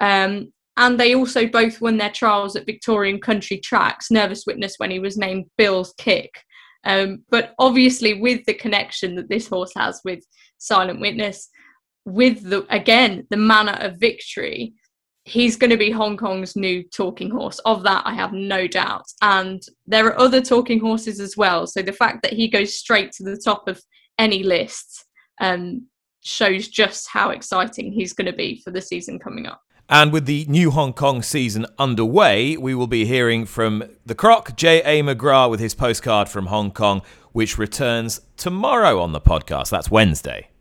Um, 0.00 0.52
and 0.76 0.98
they 0.98 1.14
also 1.14 1.46
both 1.46 1.80
won 1.80 1.98
their 1.98 2.10
trials 2.10 2.56
at 2.56 2.66
Victorian 2.66 3.20
Country 3.20 3.58
Tracks. 3.58 4.10
Nervous 4.10 4.44
Witness 4.46 4.74
when 4.78 4.90
he 4.90 4.98
was 4.98 5.16
named 5.16 5.46
Bill's 5.56 5.94
Kick. 5.98 6.42
Um, 6.84 7.24
but 7.30 7.54
obviously, 7.58 8.20
with 8.20 8.44
the 8.46 8.54
connection 8.54 9.14
that 9.16 9.28
this 9.28 9.46
horse 9.46 9.72
has 9.76 10.00
with 10.04 10.24
Silent 10.58 11.00
Witness, 11.00 11.48
with 12.04 12.42
the 12.42 12.66
again 12.68 13.26
the 13.30 13.36
manner 13.36 13.76
of 13.80 14.00
victory, 14.00 14.74
he's 15.24 15.56
going 15.56 15.70
to 15.70 15.76
be 15.76 15.90
Hong 15.90 16.16
Kong's 16.16 16.56
new 16.56 16.82
talking 16.82 17.30
horse. 17.30 17.58
Of 17.60 17.82
that, 17.84 18.02
I 18.04 18.14
have 18.14 18.32
no 18.32 18.66
doubt. 18.66 19.04
And 19.22 19.62
there 19.86 20.06
are 20.06 20.18
other 20.18 20.40
talking 20.40 20.80
horses 20.80 21.20
as 21.20 21.36
well. 21.36 21.66
So 21.66 21.82
the 21.82 21.92
fact 21.92 22.22
that 22.22 22.32
he 22.32 22.48
goes 22.48 22.76
straight 22.76 23.12
to 23.12 23.22
the 23.22 23.36
top 23.36 23.68
of 23.68 23.80
any 24.18 24.42
list 24.42 25.04
um, 25.40 25.86
shows 26.22 26.68
just 26.68 27.08
how 27.08 27.30
exciting 27.30 27.92
he's 27.92 28.12
going 28.12 28.26
to 28.26 28.36
be 28.36 28.60
for 28.64 28.70
the 28.70 28.80
season 28.80 29.18
coming 29.18 29.46
up. 29.46 29.60
And 29.88 30.12
with 30.12 30.26
the 30.26 30.46
new 30.48 30.70
Hong 30.70 30.92
Kong 30.92 31.22
season 31.22 31.66
underway, 31.78 32.56
we 32.56 32.74
will 32.74 32.86
be 32.86 33.04
hearing 33.04 33.44
from 33.44 33.84
the 34.06 34.14
Croc, 34.14 34.56
J.A. 34.56 35.02
McGrath, 35.02 35.50
with 35.50 35.60
his 35.60 35.74
postcard 35.74 36.28
from 36.28 36.46
Hong 36.46 36.70
Kong, 36.70 37.02
which 37.32 37.58
returns 37.58 38.22
tomorrow 38.36 39.00
on 39.00 39.12
the 39.12 39.20
podcast. 39.20 39.70
That's 39.70 39.90
Wednesday. 39.90 40.51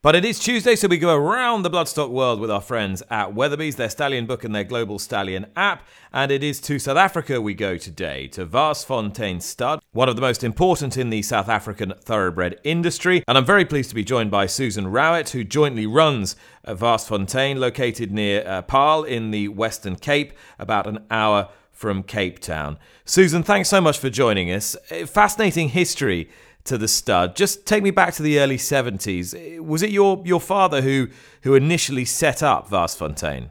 But 0.00 0.14
it 0.14 0.24
is 0.24 0.38
Tuesday, 0.38 0.76
so 0.76 0.86
we 0.86 0.96
go 0.96 1.12
around 1.12 1.62
the 1.62 1.70
bloodstock 1.70 2.10
world 2.10 2.38
with 2.38 2.52
our 2.52 2.60
friends 2.60 3.02
at 3.10 3.34
Weatherby's, 3.34 3.74
their 3.74 3.90
stallion 3.90 4.26
book 4.26 4.44
and 4.44 4.54
their 4.54 4.62
global 4.62 5.00
stallion 5.00 5.46
app. 5.56 5.84
And 6.12 6.30
it 6.30 6.44
is 6.44 6.60
to 6.60 6.78
South 6.78 6.96
Africa 6.96 7.40
we 7.40 7.52
go 7.54 7.76
today, 7.76 8.28
to 8.28 8.46
Varsfontein 8.46 9.42
Stud, 9.42 9.80
one 9.90 10.08
of 10.08 10.14
the 10.14 10.22
most 10.22 10.44
important 10.44 10.96
in 10.96 11.10
the 11.10 11.22
South 11.22 11.48
African 11.48 11.94
thoroughbred 12.00 12.60
industry. 12.62 13.24
And 13.26 13.36
I'm 13.36 13.44
very 13.44 13.64
pleased 13.64 13.88
to 13.88 13.96
be 13.96 14.04
joined 14.04 14.30
by 14.30 14.46
Susan 14.46 14.86
Rowett, 14.86 15.30
who 15.30 15.42
jointly 15.42 15.84
runs 15.84 16.36
Varsfontein, 16.64 17.58
located 17.58 18.12
near 18.12 18.46
uh, 18.46 18.62
Paarl 18.62 19.02
in 19.02 19.32
the 19.32 19.48
Western 19.48 19.96
Cape, 19.96 20.32
about 20.60 20.86
an 20.86 21.06
hour 21.10 21.48
from 21.72 22.04
Cape 22.04 22.38
Town. 22.38 22.78
Susan, 23.04 23.42
thanks 23.42 23.68
so 23.68 23.80
much 23.80 23.98
for 23.98 24.10
joining 24.10 24.50
us. 24.52 24.76
Fascinating 25.06 25.70
history 25.70 26.28
to 26.68 26.78
the 26.78 26.88
stud. 26.88 27.36
Just 27.36 27.66
take 27.66 27.82
me 27.82 27.90
back 27.90 28.14
to 28.14 28.22
the 28.22 28.38
early 28.38 28.56
70s. 28.56 29.60
Was 29.60 29.82
it 29.82 29.90
your, 29.90 30.22
your 30.24 30.40
father 30.40 30.82
who, 30.82 31.08
who 31.42 31.54
initially 31.54 32.04
set 32.04 32.42
up 32.42 32.70
Varsfontein? 32.70 33.50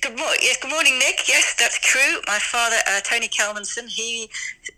Good, 0.00 0.16
yes, 0.40 0.58
good 0.62 0.70
morning, 0.70 0.98
Nick. 0.98 1.28
Yes, 1.28 1.56
that's 1.58 1.78
true. 1.80 2.20
My 2.26 2.38
father, 2.38 2.76
uh, 2.86 3.00
Tony 3.00 3.28
Kelmanson, 3.28 3.88
he 3.88 4.30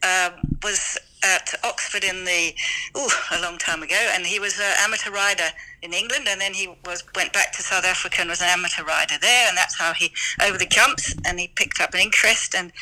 uh, 0.02 0.30
was 0.62 0.98
at 1.22 1.54
Oxford 1.64 2.04
in 2.04 2.24
the 2.24 2.54
ooh, 2.96 3.08
a 3.32 3.42
long 3.42 3.58
time 3.58 3.82
ago, 3.82 4.08
and 4.14 4.24
he 4.24 4.40
was 4.40 4.58
an 4.58 4.74
amateur 4.78 5.10
rider 5.10 5.48
in 5.82 5.92
England, 5.92 6.26
and 6.28 6.40
then 6.40 6.54
he 6.54 6.68
was 6.86 7.04
went 7.14 7.32
back 7.32 7.52
to 7.52 7.62
South 7.62 7.84
Africa 7.84 8.20
and 8.20 8.30
was 8.30 8.40
an 8.40 8.48
amateur 8.48 8.84
rider 8.84 9.16
there, 9.20 9.48
and 9.48 9.56
that's 9.56 9.78
how 9.78 9.92
he 9.92 10.10
over 10.42 10.56
the 10.56 10.66
jumps, 10.66 11.14
and 11.26 11.38
he 11.38 11.48
picked 11.48 11.80
up 11.80 11.92
an 11.92 12.00
interest. 12.00 12.54
And 12.54 12.72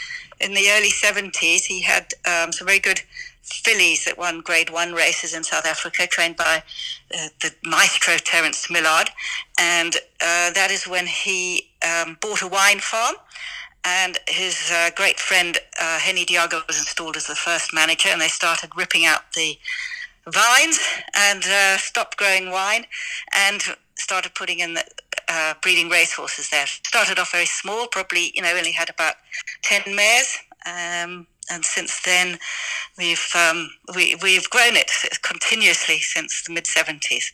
in 0.41 0.55
the 0.55 0.71
early 0.71 0.91
seventies, 0.91 1.65
he 1.65 1.83
had 1.83 2.15
um, 2.27 2.53
some 2.53 2.67
very 2.67 2.79
good 2.79 3.01
fillies 3.53 4.05
that 4.05 4.19
won 4.19 4.41
Grade 4.41 4.71
One 4.71 4.93
races 4.93 5.35
in 5.35 5.43
South 5.45 5.67
Africa, 5.67 6.07
trained 6.07 6.37
by 6.37 6.63
uh, 7.15 7.29
the 7.41 7.53
maestro 7.65 8.17
Terence 8.17 8.71
Millard, 8.71 9.11
and 9.59 9.97
uh, 10.21 10.51
that 10.53 10.71
is 10.71 10.87
when 10.87 11.07
he 11.07 11.71
um, 11.87 12.17
bought 12.21 12.43
a 12.43 12.49
wine 12.49 12.81
farm. 12.81 13.17
And 13.85 14.19
his 14.29 14.71
uh, 14.73 14.91
great 14.97 15.19
friend 15.21 15.57
uh, 15.81 15.99
Henny 15.99 16.27
Diago 16.27 16.67
was 16.67 16.79
installed 16.79 17.17
as 17.17 17.27
the 17.27 17.35
first 17.35 17.73
manager, 17.73 18.09
and 18.11 18.21
they 18.21 18.29
started 18.29 18.71
ripping 18.77 19.07
out 19.07 19.33
the 19.35 19.57
vines 20.27 20.79
and 21.15 21.43
uh, 21.47 21.79
stopped 21.79 22.17
growing 22.19 22.51
wine, 22.51 22.85
and 23.35 23.63
started 23.95 24.35
putting 24.35 24.59
in 24.59 24.75
the 24.75 24.85
uh, 25.29 25.55
breeding 25.63 25.89
racehorses 25.89 26.51
there. 26.51 26.67
Started 26.67 27.19
off 27.19 27.33
very 27.33 27.47
small, 27.47 27.87
probably 27.87 28.33
you 28.35 28.43
know 28.43 28.55
only 28.55 28.73
had 28.73 28.91
about 28.91 29.15
ten 29.63 29.83
mares. 29.95 30.39
Um, 30.67 31.27
and 31.51 31.65
since 31.65 32.01
then 32.03 32.39
we've 32.97 33.29
um, 33.35 33.71
we, 33.95 34.17
we've 34.23 34.49
grown 34.51 34.77
it 34.77 34.91
continuously 35.23 35.99
since 35.99 36.45
the 36.47 36.53
mid 36.53 36.65
70s 36.65 37.33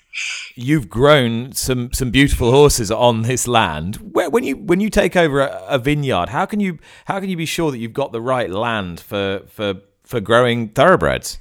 you've 0.54 0.88
grown 0.88 1.52
some 1.52 1.92
some 1.92 2.10
beautiful 2.10 2.50
horses 2.50 2.90
on 2.90 3.22
this 3.22 3.46
land. 3.46 3.96
Where, 3.96 4.30
when 4.30 4.44
you 4.44 4.56
when 4.56 4.80
you 4.80 4.90
take 4.90 5.16
over 5.16 5.40
a, 5.40 5.64
a, 5.68 5.78
vineyard 5.78 6.28
how 6.28 6.46
can 6.46 6.60
you 6.60 6.78
how 7.06 7.20
can 7.20 7.28
you 7.28 7.36
be 7.36 7.46
sure 7.46 7.70
that 7.70 7.78
you've 7.78 7.92
got 7.92 8.12
the 8.12 8.20
right 8.20 8.50
land 8.50 9.00
for 9.00 9.42
for 9.48 9.74
for 10.04 10.20
growing 10.20 10.68
thoroughbreds 10.68 11.38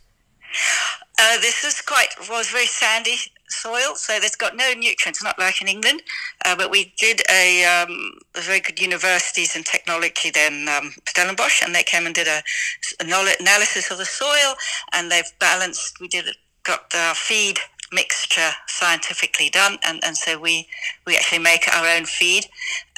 uh, 1.19 1.37
this 1.41 1.63
is 1.63 1.81
quite 1.81 2.07
was 2.29 2.49
very 2.49 2.65
sandy 2.65 3.17
soil, 3.47 3.95
so 3.95 4.13
it's 4.15 4.35
got 4.35 4.55
no 4.55 4.73
nutrients, 4.73 5.23
not 5.23 5.37
like 5.37 5.61
in 5.61 5.67
England. 5.67 6.01
Uh, 6.43 6.55
but 6.55 6.71
we 6.71 6.93
did 6.97 7.21
a, 7.29 7.63
um, 7.65 8.13
a, 8.35 8.41
very 8.41 8.59
good 8.59 8.79
universities 8.79 9.55
in 9.55 9.63
technology 9.63 10.31
then, 10.31 10.67
um, 10.67 10.93
Stellenbosch, 11.07 11.61
and 11.63 11.73
they 11.73 11.83
came 11.83 12.05
and 12.05 12.15
did 12.15 12.27
a, 12.27 12.41
analysis 12.99 13.91
of 13.91 13.97
the 13.99 14.05
soil, 14.05 14.55
and 14.93 15.11
they've 15.11 15.31
balanced. 15.39 15.99
We 15.99 16.07
did 16.07 16.25
got 16.63 16.93
our 16.95 17.13
feed 17.13 17.59
mixture 17.91 18.51
scientifically 18.67 19.49
done, 19.49 19.77
and, 19.85 19.99
and 20.03 20.17
so 20.17 20.39
we 20.39 20.67
we 21.05 21.15
actually 21.15 21.39
make 21.39 21.67
our 21.73 21.87
own 21.87 22.05
feed, 22.05 22.45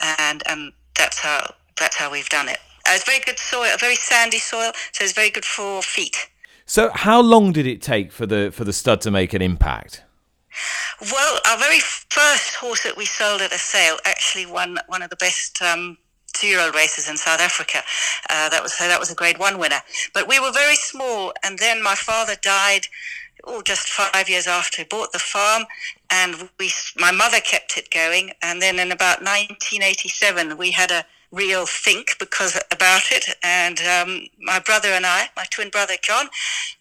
and 0.02 0.42
um, 0.48 0.72
that's 0.98 1.20
how 1.20 1.54
that's 1.78 1.96
how 1.96 2.12
we've 2.12 2.30
done 2.30 2.48
it. 2.48 2.60
Uh, 2.88 2.92
it's 2.94 3.04
very 3.04 3.20
good 3.20 3.40
soil, 3.40 3.72
a 3.74 3.78
very 3.78 3.96
sandy 3.96 4.40
soil, 4.40 4.72
so 4.94 5.04
it's 5.04 5.14
very 5.14 5.30
good 5.30 5.46
for 5.46 5.82
feet. 5.82 6.30
So, 6.66 6.90
how 6.94 7.22
long 7.22 7.52
did 7.52 7.68
it 7.68 7.82
take 7.82 8.12
for 8.12 8.26
the 8.26 8.52
for 8.52 8.64
the 8.64 8.74
stud 8.74 9.02
to 9.02 9.12
make 9.12 9.34
an 9.34 9.42
impact? 9.42 10.04
Well, 11.12 11.40
our 11.48 11.58
very 11.58 11.80
first 11.80 12.56
horse 12.56 12.84
that 12.84 12.98
we 12.98 13.06
sold 13.06 13.42
at 13.42 13.52
a 13.52 13.58
sale 13.58 13.98
actually 14.06 14.46
won 14.46 14.78
one 14.88 15.02
of 15.02 15.10
the 15.10 15.18
best 15.18 15.62
um, 15.62 15.98
two-year-old 16.34 16.74
races 16.74 17.10
in 17.10 17.18
South 17.18 17.40
Africa. 17.40 17.80
Uh, 18.30 18.50
that 18.50 18.64
was 18.64 18.74
so 18.74 18.88
that 18.88 19.00
was 19.00 19.12
a 19.12 19.16
Grade 19.16 19.38
One 19.38 19.60
winner. 19.60 19.82
But 20.14 20.28
we 20.28 20.40
were 20.40 20.52
very 20.52 20.76
small, 20.76 21.34
and 21.44 21.60
then 21.60 21.84
my 21.84 21.96
father 21.96 22.36
died 22.42 22.88
oh, 23.44 23.62
just 23.62 23.88
five 23.88 24.30
years 24.30 24.48
after 24.48 24.82
I 24.82 24.88
bought 24.90 25.12
the 25.12 25.20
farm, 25.20 25.66
and 26.10 26.50
we, 26.60 26.72
my 26.98 27.12
mother 27.12 27.40
kept 27.40 27.78
it 27.78 27.92
going. 27.92 28.32
And 28.42 28.62
then 28.62 28.80
in 28.80 28.92
about 28.92 29.20
1987, 29.20 30.58
we 30.58 30.72
had 30.72 30.92
a 30.92 31.06
real 31.36 31.66
think 31.66 32.18
because 32.18 32.58
about 32.72 33.12
it. 33.12 33.36
And 33.44 33.80
um, 33.82 34.28
my 34.40 34.60
brother 34.60 34.90
and 34.90 35.06
I, 35.06 35.28
my 35.36 35.46
twin 35.52 35.70
brother 35.70 35.96
John, 36.02 36.28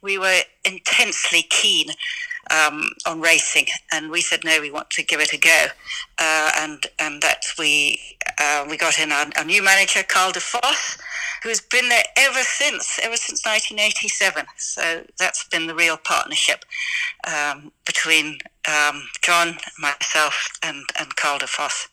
we 0.01 0.17
were 0.17 0.40
intensely 0.64 1.43
keen 1.43 1.90
um, 2.51 2.91
on 3.07 3.21
racing, 3.21 3.67
and 3.93 4.11
we 4.11 4.21
said 4.21 4.41
no, 4.45 4.61
we 4.61 4.71
want 4.71 4.91
to 4.91 5.03
give 5.03 5.21
it 5.21 5.33
a 5.33 5.39
go, 5.39 5.67
uh, 6.19 6.51
and 6.59 6.87
and 6.99 7.23
that 7.23 7.45
we 7.59 8.01
uh, 8.39 8.67
we 8.69 8.77
got 8.77 8.99
in 8.99 9.13
our, 9.13 9.27
our, 9.37 9.45
new 9.45 9.63
manager 9.63 10.03
Carl 10.03 10.33
de 10.33 10.41
Vos, 10.41 10.99
who 11.43 11.49
has 11.49 11.61
been 11.61 11.89
there 11.89 12.05
ever 12.17 12.41
since, 12.41 12.99
ever 13.03 13.17
since 13.17 13.45
1987. 13.45 14.47
So 14.57 15.05
that's 15.19 15.47
been 15.49 15.67
the 15.67 15.75
real 15.75 15.97
partnership 15.97 16.65
um, 17.27 17.71
between 17.87 18.39
um, 18.69 19.09
John, 19.23 19.57
myself, 19.79 20.49
and 20.63 20.85
and 20.99 21.15
Carl 21.17 21.39
de 21.39 21.47
Vos. 21.47 21.89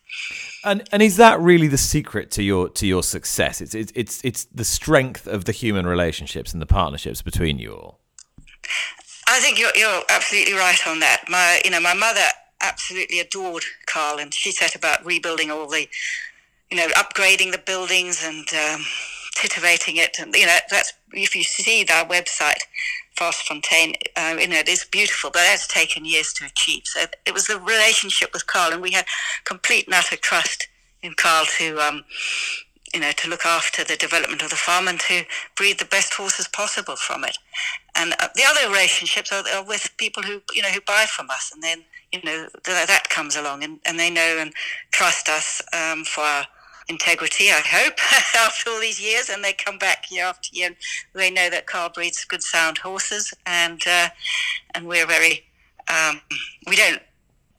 And 0.63 0.87
and 0.91 1.01
is 1.01 1.17
that 1.17 1.39
really 1.39 1.67
the 1.67 1.77
secret 1.77 2.31
to 2.31 2.43
your 2.43 2.69
to 2.69 2.85
your 2.85 3.03
success? 3.03 3.61
It's 3.61 3.73
it's 3.73 3.91
it's 3.95 4.21
it's 4.23 4.45
the 4.45 4.65
strength 4.65 5.27
of 5.27 5.45
the 5.45 5.51
human 5.51 5.85
relationships 5.85 6.53
and 6.53 6.61
the 6.61 6.65
partnerships 6.65 7.21
between 7.21 7.59
you 7.59 7.73
all. 7.73 7.99
I 9.31 9.39
think 9.39 9.57
you're, 9.57 9.71
you're 9.75 10.03
absolutely 10.09 10.53
right 10.53 10.85
on 10.85 10.99
that. 10.99 11.23
My, 11.29 11.61
you 11.63 11.71
know, 11.71 11.79
my 11.79 11.93
mother 11.93 12.25
absolutely 12.59 13.21
adored 13.21 13.63
Carl, 13.85 14.19
and 14.19 14.33
she 14.33 14.51
set 14.51 14.75
about 14.75 15.05
rebuilding 15.05 15.49
all 15.49 15.67
the, 15.67 15.87
you 16.69 16.75
know, 16.75 16.87
upgrading 16.89 17.53
the 17.53 17.63
buildings 17.65 18.25
and 18.25 18.45
um, 18.53 18.85
titivating 19.37 19.95
it. 19.95 20.19
And 20.19 20.35
you 20.35 20.45
know, 20.45 20.57
that's 20.69 20.91
if 21.13 21.33
you 21.33 21.43
see 21.43 21.85
our 21.89 22.05
website, 22.05 22.59
Varsfontein, 23.17 23.95
um, 24.17 24.37
you 24.37 24.49
know, 24.49 24.57
it 24.57 24.67
is 24.67 24.83
beautiful, 24.83 25.29
but 25.29 25.39
that's 25.39 25.65
taken 25.65 26.03
years 26.03 26.33
to 26.33 26.45
achieve. 26.45 26.83
So 26.85 27.05
it 27.25 27.33
was 27.33 27.47
the 27.47 27.57
relationship 27.57 28.33
with 28.33 28.47
Carl, 28.47 28.73
and 28.73 28.81
we 28.81 28.91
had 28.91 29.05
complete 29.45 29.85
and 29.85 29.95
utter 29.95 30.17
trust 30.17 30.67
in 31.01 31.13
Carl 31.13 31.45
to 31.57 31.79
um, 31.79 32.03
you 32.93 32.99
know, 32.99 33.11
to 33.11 33.29
look 33.29 33.45
after 33.45 33.83
the 33.83 33.95
development 33.95 34.41
of 34.41 34.49
the 34.49 34.55
farm 34.55 34.87
and 34.87 34.99
to 34.99 35.23
breed 35.55 35.79
the 35.79 35.85
best 35.85 36.13
horses 36.13 36.47
possible 36.47 36.95
from 36.95 37.23
it. 37.23 37.37
And 37.95 38.13
uh, 38.19 38.27
the 38.35 38.43
other 38.45 38.69
relationships 38.69 39.31
are, 39.31 39.43
are, 39.53 39.63
with 39.63 39.95
people 39.97 40.23
who, 40.23 40.41
you 40.53 40.61
know, 40.61 40.69
who 40.69 40.81
buy 40.81 41.05
from 41.05 41.29
us, 41.29 41.51
and 41.53 41.63
then 41.63 41.83
you 42.11 42.21
know 42.23 42.47
th- 42.63 42.87
that 42.87 43.09
comes 43.09 43.35
along, 43.35 43.63
and, 43.63 43.79
and 43.85 43.99
they 43.99 44.09
know 44.09 44.37
and 44.39 44.53
trust 44.91 45.29
us 45.29 45.61
um, 45.73 46.03
for 46.03 46.21
our 46.21 46.45
integrity. 46.89 47.49
I 47.49 47.61
hope 47.65 47.93
after 48.35 48.69
all 48.69 48.79
these 48.79 49.01
years, 49.01 49.29
and 49.29 49.43
they 49.43 49.53
come 49.53 49.77
back 49.77 50.11
year 50.11 50.25
after 50.25 50.49
year. 50.53 50.67
And 50.67 50.75
they 51.13 51.31
know 51.31 51.49
that 51.49 51.67
Carl 51.67 51.89
breeds 51.89 52.23
good, 52.25 52.43
sound 52.43 52.79
horses, 52.79 53.33
and 53.45 53.81
uh, 53.87 54.09
and 54.73 54.87
we're 54.87 55.07
very, 55.07 55.45
um, 55.89 56.21
we 56.67 56.75
don't, 56.75 57.01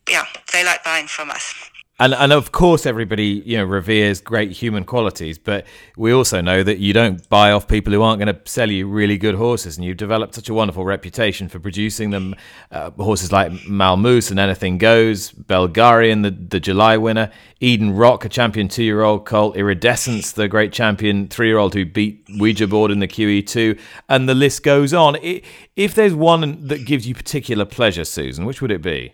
yeah, 0.09 0.27
they 0.53 0.65
like 0.65 0.85
buying 0.85 1.07
from 1.07 1.31
us 1.31 1.71
and 2.03 2.15
and 2.15 2.33
of 2.33 2.51
course 2.51 2.85
everybody 2.85 3.43
you 3.47 3.57
know 3.57 3.65
reveres 3.65 4.21
great 4.21 4.51
human 4.51 4.85
qualities 4.85 5.39
but 5.39 5.65
we 5.97 6.13
also 6.13 6.41
know 6.41 6.63
that 6.63 6.79
you 6.79 6.93
don't 6.93 7.29
buy 7.29 7.53
off 7.53 7.69
people 7.69 7.93
who 7.93 8.03
aren't 8.03 8.21
going 8.21 8.35
to 8.35 8.51
sell 8.51 8.71
you 8.71 8.89
really 8.89 9.17
good 9.17 9.37
horses 9.37 9.77
and 9.77 9.87
you've 9.87 9.97
developed 9.97 10.35
such 10.35 10.49
a 10.49 10.55
wonderful 10.55 10.85
reputation 10.85 11.49
for 11.49 11.61
producing 11.61 12.11
them 12.11 12.35
uh, 12.73 12.91
horses 12.91 13.31
like 13.31 13.53
Malmoos 13.53 14.31
and 14.31 14.41
anything 14.41 14.79
goes 14.79 15.31
belgarian 15.31 16.23
the, 16.23 16.31
the 16.31 16.59
july 16.59 16.97
winner 16.97 17.31
eden 17.61 17.95
rock 17.95 18.25
a 18.25 18.29
champion 18.29 18.67
two-year-old 18.67 19.25
colt 19.25 19.57
iridescence 19.57 20.33
the 20.33 20.49
great 20.49 20.73
champion 20.73 21.29
three-year-old 21.29 21.73
who 21.75 21.85
beat 21.85 22.27
ouija 22.39 22.67
board 22.67 22.91
in 22.91 22.99
the 22.99 23.09
qe2 23.09 23.79
and 24.09 24.29
the 24.29 24.35
list 24.35 24.63
goes 24.63 24.93
on. 24.93 25.17
If 25.77 25.95
there's 25.95 26.15
one 26.15 26.67
that 26.67 26.85
gives 26.85 27.07
you 27.07 27.15
particular 27.15 27.65
pleasure 27.65 28.05
susan 28.05 28.45
which 28.45 28.61
would 28.61 28.73
it 28.73 28.83
be 28.83 29.13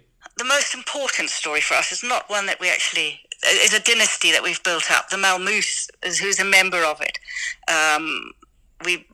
story 1.28 1.60
for 1.60 1.74
us 1.74 1.92
is 1.92 2.02
not 2.02 2.28
one 2.28 2.46
that 2.46 2.60
we 2.60 2.70
actually 2.70 3.20
is 3.46 3.74
a 3.74 3.80
dynasty 3.80 4.32
that 4.32 4.42
we've 4.42 4.62
built 4.62 4.90
up. 4.90 5.10
The 5.10 5.16
Malmoos, 5.16 5.88
who's 6.20 6.40
a 6.40 6.44
member 6.44 6.84
of 6.84 7.00
it, 7.00 7.18
um, 7.70 8.32
we 8.84 9.06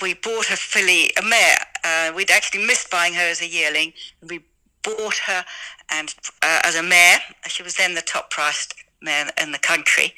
we 0.00 0.14
bought 0.14 0.50
a 0.50 0.56
filly, 0.56 1.10
a 1.18 1.22
mare. 1.22 1.58
Uh, 1.84 2.12
we'd 2.14 2.30
actually 2.30 2.66
missed 2.66 2.90
buying 2.90 3.14
her 3.14 3.22
as 3.22 3.40
a 3.40 3.46
yearling. 3.46 3.92
We 4.28 4.40
bought 4.82 5.16
her 5.26 5.44
and 5.90 6.12
uh, 6.42 6.60
as 6.64 6.74
a 6.74 6.82
mare. 6.82 7.18
She 7.46 7.62
was 7.62 7.76
then 7.76 7.94
the 7.94 8.02
top 8.02 8.30
priced 8.30 8.74
mare 9.00 9.30
in 9.40 9.52
the 9.52 9.58
country, 9.58 10.14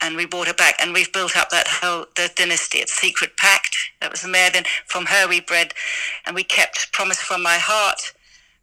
and 0.00 0.16
we 0.16 0.26
bought 0.26 0.46
her 0.46 0.54
back. 0.54 0.76
And 0.80 0.92
we've 0.92 1.12
built 1.12 1.36
up 1.36 1.50
that 1.50 1.66
whole 1.68 2.06
the 2.16 2.30
dynasty. 2.34 2.78
It's 2.78 2.92
Secret 2.92 3.36
Pact. 3.36 3.76
That 4.00 4.10
was 4.10 4.22
the 4.22 4.28
mare. 4.28 4.50
Then 4.50 4.64
from 4.86 5.06
her 5.06 5.28
we 5.28 5.40
bred, 5.40 5.74
and 6.24 6.34
we 6.34 6.44
kept 6.44 6.92
Promise 6.92 7.18
from 7.18 7.42
My 7.42 7.58
Heart 7.58 8.12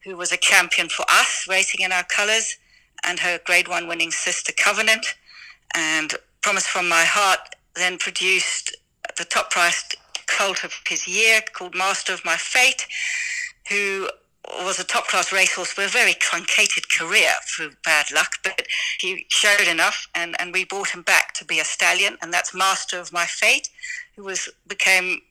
who 0.03 0.15
was 0.17 0.31
a 0.31 0.37
champion 0.37 0.89
for 0.89 1.05
us, 1.09 1.45
racing 1.49 1.81
in 1.81 1.91
our 1.91 2.03
colours, 2.03 2.57
and 3.03 3.19
her 3.19 3.39
Grade 3.45 3.67
One 3.67 3.87
winning 3.87 4.11
sister 4.11 4.53
Covenant, 4.53 5.05
and 5.75 6.13
Promise 6.41 6.67
from 6.67 6.89
My 6.89 7.03
Heart 7.03 7.55
then 7.75 7.97
produced 7.97 8.75
the 9.17 9.25
top 9.25 9.51
priced 9.51 9.95
colt 10.27 10.63
of 10.63 10.73
his 10.87 11.07
year 11.07 11.41
called 11.53 11.75
Master 11.75 12.13
of 12.13 12.25
My 12.25 12.35
Fate, 12.37 12.85
who 13.69 14.09
was 14.59 14.77
a 14.79 14.83
top 14.83 15.07
class 15.07 15.31
racehorse 15.31 15.71
for 15.71 15.83
a 15.83 15.87
very 15.87 16.13
truncated 16.13 16.83
career 16.89 17.31
through 17.47 17.71
bad 17.85 18.11
luck, 18.13 18.33
but 18.43 18.67
he 18.99 19.25
showed 19.29 19.67
enough 19.67 20.07
and, 20.13 20.35
and 20.39 20.53
we 20.53 20.65
brought 20.65 20.89
him 20.89 21.01
back 21.01 21.33
to 21.35 21.45
be 21.45 21.59
a 21.59 21.65
stallion, 21.65 22.17
and 22.21 22.33
that's 22.33 22.53
Master 22.53 22.99
of 22.99 23.13
My 23.13 23.25
Fate, 23.25 23.69
who 24.15 24.23
was 24.23 24.49
became 24.67 25.21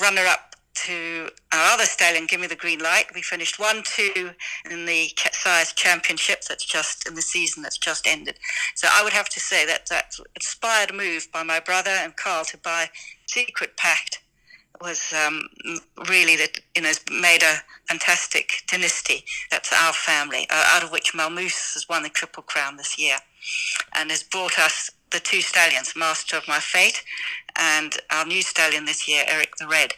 runner 0.00 0.26
up 0.26 0.54
to 0.84 1.30
our 1.52 1.74
other 1.74 1.84
stallion, 1.84 2.26
Give 2.26 2.40
Me 2.40 2.46
the 2.46 2.56
Green 2.56 2.78
Light. 2.78 3.06
We 3.14 3.22
finished 3.22 3.58
1 3.58 3.82
2 3.84 4.30
in 4.70 4.86
the 4.86 5.10
Sires 5.32 5.72
Championship 5.72 6.42
that's 6.48 6.64
just 6.64 7.06
in 7.08 7.14
the 7.14 7.22
season 7.22 7.62
that's 7.62 7.78
just 7.78 8.06
ended. 8.06 8.38
So 8.74 8.88
I 8.90 9.02
would 9.02 9.12
have 9.12 9.28
to 9.30 9.40
say 9.40 9.66
that 9.66 9.86
that 9.88 10.14
inspired 10.34 10.94
move 10.94 11.28
by 11.32 11.42
my 11.42 11.60
brother 11.60 11.90
and 11.90 12.16
Carl 12.16 12.44
to 12.46 12.58
buy 12.58 12.90
Secret 13.26 13.76
Pact 13.76 14.22
was 14.80 15.12
um, 15.12 15.48
really 16.08 16.36
that 16.36 16.60
you 16.76 16.82
know 16.82 16.92
made 17.10 17.42
a 17.42 17.56
fantastic 17.88 18.62
dynasty. 18.70 19.24
That's 19.50 19.72
our 19.72 19.92
family, 19.92 20.46
uh, 20.50 20.64
out 20.74 20.84
of 20.84 20.92
which 20.92 21.12
Malmoos 21.14 21.74
has 21.74 21.86
won 21.88 22.02
the 22.02 22.08
Triple 22.08 22.42
Crown 22.42 22.76
this 22.76 22.98
year, 22.98 23.16
and 23.94 24.10
has 24.10 24.22
brought 24.22 24.58
us 24.58 24.90
the 25.10 25.20
two 25.20 25.40
stallions, 25.40 25.94
Master 25.96 26.36
of 26.36 26.46
My 26.46 26.60
Fate, 26.60 27.02
and 27.56 27.96
our 28.10 28.24
new 28.24 28.42
stallion 28.42 28.84
this 28.84 29.08
year, 29.08 29.24
Eric 29.26 29.56
the 29.56 29.66
Red. 29.66 29.94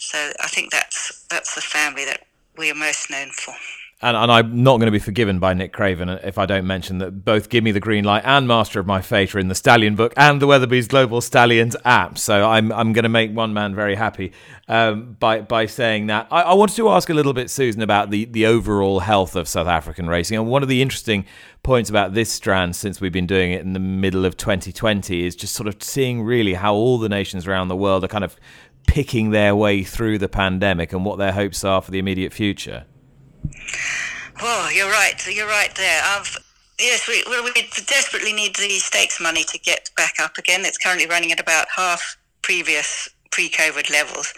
So 0.00 0.32
I 0.40 0.48
think 0.48 0.72
that's 0.72 1.26
that's 1.28 1.54
the 1.54 1.60
family 1.60 2.06
that 2.06 2.26
we 2.56 2.70
are 2.70 2.74
most 2.74 3.10
known 3.10 3.30
for. 3.32 3.54
And, 4.02 4.16
and, 4.16 4.32
I'm 4.32 4.62
not 4.62 4.78
going 4.78 4.86
to 4.86 4.92
be 4.92 4.98
forgiven 4.98 5.38
by 5.38 5.52
Nick 5.52 5.74
Craven 5.74 6.08
if 6.08 6.38
I 6.38 6.46
don't 6.46 6.66
mention 6.66 6.96
that 6.98 7.22
both 7.22 7.50
Give 7.50 7.62
Me 7.62 7.70
the 7.70 7.80
Green 7.80 8.02
Light 8.02 8.22
and 8.24 8.48
Master 8.48 8.80
of 8.80 8.86
My 8.86 9.02
Fate 9.02 9.34
are 9.34 9.38
in 9.38 9.48
the 9.48 9.54
Stallion 9.54 9.94
book 9.94 10.14
and 10.16 10.40
the 10.40 10.46
Weatherby's 10.46 10.88
Global 10.88 11.20
Stallions 11.20 11.76
app. 11.84 12.16
So 12.16 12.48
I'm 12.48 12.72
I'm 12.72 12.94
going 12.94 13.02
to 13.02 13.10
make 13.10 13.30
one 13.32 13.52
man 13.52 13.74
very 13.74 13.96
happy 13.96 14.32
um, 14.68 15.18
by 15.20 15.42
by 15.42 15.66
saying 15.66 16.06
that. 16.06 16.28
I, 16.30 16.42
I, 16.42 16.54
wanted 16.54 16.76
to 16.76 16.88
ask 16.88 17.10
a 17.10 17.14
little 17.14 17.34
bit, 17.34 17.50
Susan, 17.50 17.82
about 17.82 18.08
the 18.08 18.24
the 18.24 18.46
overall 18.46 19.00
health 19.00 19.36
of 19.36 19.46
South 19.46 19.66
African 19.68 20.08
racing. 20.08 20.38
And 20.38 20.48
one 20.48 20.62
of 20.62 20.70
the 20.70 20.80
interesting 20.80 21.26
points 21.62 21.90
about 21.90 22.14
this 22.14 22.32
strand, 22.32 22.76
since 22.76 23.02
we've 23.02 23.12
been 23.12 23.26
doing 23.26 23.52
it 23.52 23.60
in 23.60 23.74
the 23.74 23.80
middle 23.80 24.24
of 24.24 24.38
2020, 24.38 25.26
is 25.26 25.36
just 25.36 25.54
sort 25.54 25.68
of 25.68 25.82
seeing 25.82 26.22
really 26.22 26.54
how 26.54 26.72
all 26.72 26.96
the 26.96 27.10
nations 27.10 27.46
around 27.46 27.68
the 27.68 27.76
world 27.76 28.02
are 28.02 28.08
kind 28.08 28.24
of 28.24 28.34
picking 28.86 29.30
their 29.30 29.54
way 29.54 29.82
through 29.82 30.18
the 30.18 30.28
pandemic 30.28 30.92
and 30.92 31.04
what 31.04 31.18
their 31.18 31.32
hopes 31.32 31.64
are 31.64 31.80
for 31.80 31.90
the 31.90 31.98
immediate 31.98 32.32
future? 32.32 32.84
Well, 34.42 34.72
you're 34.72 34.90
right. 34.90 35.14
You're 35.28 35.46
right 35.46 35.74
there. 35.76 36.02
I've, 36.04 36.36
yes, 36.78 37.06
we, 37.06 37.22
well, 37.26 37.44
we 37.44 37.52
desperately 37.86 38.32
need 38.32 38.56
the 38.56 38.78
stakes 38.78 39.20
money 39.20 39.44
to 39.44 39.58
get 39.58 39.90
back 39.96 40.14
up 40.20 40.38
again. 40.38 40.62
It's 40.64 40.78
currently 40.78 41.06
running 41.06 41.32
at 41.32 41.40
about 41.40 41.66
half 41.74 42.16
previous 42.42 43.08
pre-COVID 43.30 43.90
levels. 43.90 44.32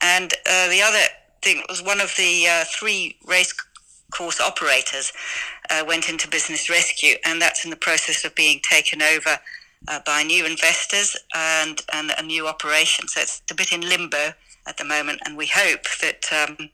And 0.00 0.32
uh, 0.48 0.68
the 0.68 0.82
other 0.82 1.04
thing 1.42 1.62
was 1.68 1.82
one 1.82 2.00
of 2.00 2.14
the 2.16 2.46
uh, 2.46 2.64
three 2.68 3.16
race 3.26 3.54
course 4.10 4.40
operators 4.40 5.12
uh, 5.70 5.84
went 5.86 6.08
into 6.08 6.28
business 6.28 6.68
rescue, 6.68 7.14
and 7.24 7.40
that's 7.40 7.64
in 7.64 7.70
the 7.70 7.76
process 7.76 8.24
of 8.24 8.34
being 8.34 8.60
taken 8.62 9.02
over 9.02 9.38
uh, 9.88 10.00
by 10.04 10.22
new 10.22 10.44
investors 10.44 11.16
and, 11.34 11.82
and 11.92 12.12
a 12.18 12.22
new 12.22 12.46
operation. 12.46 13.08
So 13.08 13.20
it's 13.20 13.42
a 13.50 13.54
bit 13.54 13.72
in 13.72 13.82
limbo 13.82 14.32
at 14.66 14.76
the 14.76 14.84
moment, 14.84 15.20
and 15.24 15.36
we 15.36 15.46
hope 15.46 15.86
that 16.00 16.30
um, 16.32 16.70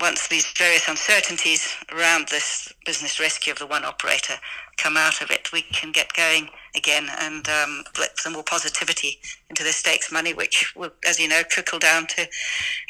once 0.00 0.28
these 0.28 0.46
various 0.56 0.88
uncertainties 0.88 1.74
around 1.92 2.28
this 2.28 2.72
business 2.84 3.20
rescue 3.20 3.52
of 3.52 3.58
the 3.58 3.66
one 3.66 3.84
operator 3.84 4.34
come 4.76 4.96
out 4.96 5.20
of 5.20 5.30
it, 5.30 5.52
we 5.52 5.62
can 5.62 5.92
get 5.92 6.12
going 6.14 6.48
again 6.74 7.08
and 7.20 7.48
um, 7.48 7.84
some 8.16 8.32
more 8.32 8.42
positivity 8.42 9.18
into 9.50 9.62
the 9.62 9.72
stakes 9.72 10.10
money, 10.10 10.34
which 10.34 10.74
will, 10.74 10.90
as 11.06 11.20
you 11.20 11.28
know, 11.28 11.42
trickle 11.42 11.78
down 11.78 12.06
to 12.08 12.26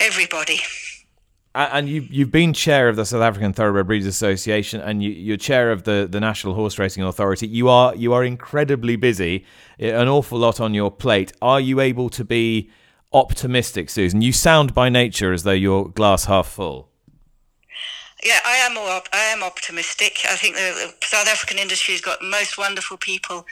everybody 0.00 0.60
and 1.54 1.88
you 1.88 2.06
you've 2.10 2.30
been 2.30 2.52
chair 2.52 2.88
of 2.88 2.96
the 2.96 3.04
South 3.04 3.22
African 3.22 3.52
Thoroughbred 3.52 3.86
Breeders 3.86 4.06
Association, 4.06 4.80
and 4.80 5.02
you, 5.02 5.34
are 5.34 5.36
chair 5.36 5.70
of 5.70 5.84
the, 5.84 6.08
the 6.10 6.20
National 6.20 6.54
Horse 6.54 6.78
Racing 6.78 7.02
Authority. 7.02 7.46
You 7.46 7.68
are 7.68 7.94
you 7.94 8.12
are 8.12 8.24
incredibly 8.24 8.96
busy, 8.96 9.44
an 9.78 10.08
awful 10.08 10.38
lot 10.38 10.60
on 10.60 10.74
your 10.74 10.90
plate. 10.90 11.32
Are 11.40 11.60
you 11.60 11.80
able 11.80 12.08
to 12.10 12.24
be 12.24 12.70
optimistic, 13.12 13.90
Susan? 13.90 14.20
You 14.20 14.32
sound 14.32 14.74
by 14.74 14.88
nature 14.88 15.32
as 15.32 15.44
though 15.44 15.52
you're 15.52 15.86
glass 15.86 16.24
half 16.24 16.48
full. 16.48 16.90
Yeah, 18.24 18.40
I 18.44 18.56
am. 18.56 18.78
I 18.78 19.24
am 19.36 19.42
optimistic. 19.42 20.20
I 20.28 20.36
think 20.36 20.56
the 20.56 20.94
South 21.02 21.28
African 21.28 21.58
industry 21.58 21.92
has 21.92 22.00
got 22.00 22.20
the 22.20 22.26
most 22.26 22.56
wonderful 22.56 22.96
people 22.96 23.46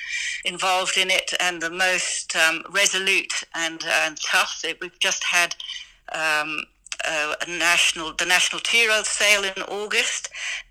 involved 0.47 0.97
in 0.97 1.11
it, 1.11 1.35
and 1.41 1.61
the 1.61 1.71
most 1.71 2.35
um, 2.35 2.63
resolute 2.71 3.45
and, 3.55 3.85
and 3.85 4.19
tough. 4.23 4.65
We've 4.81 4.99
just 4.99 5.25
had 5.25 5.55
um, 6.13 6.65
uh, 7.07 7.35
a 7.47 7.51
national, 7.51 8.15
the 8.15 8.27
national 8.27 8.61
two-year-old 8.61 9.07
sale 9.07 9.45
in 9.45 9.63
August, 9.65 10.29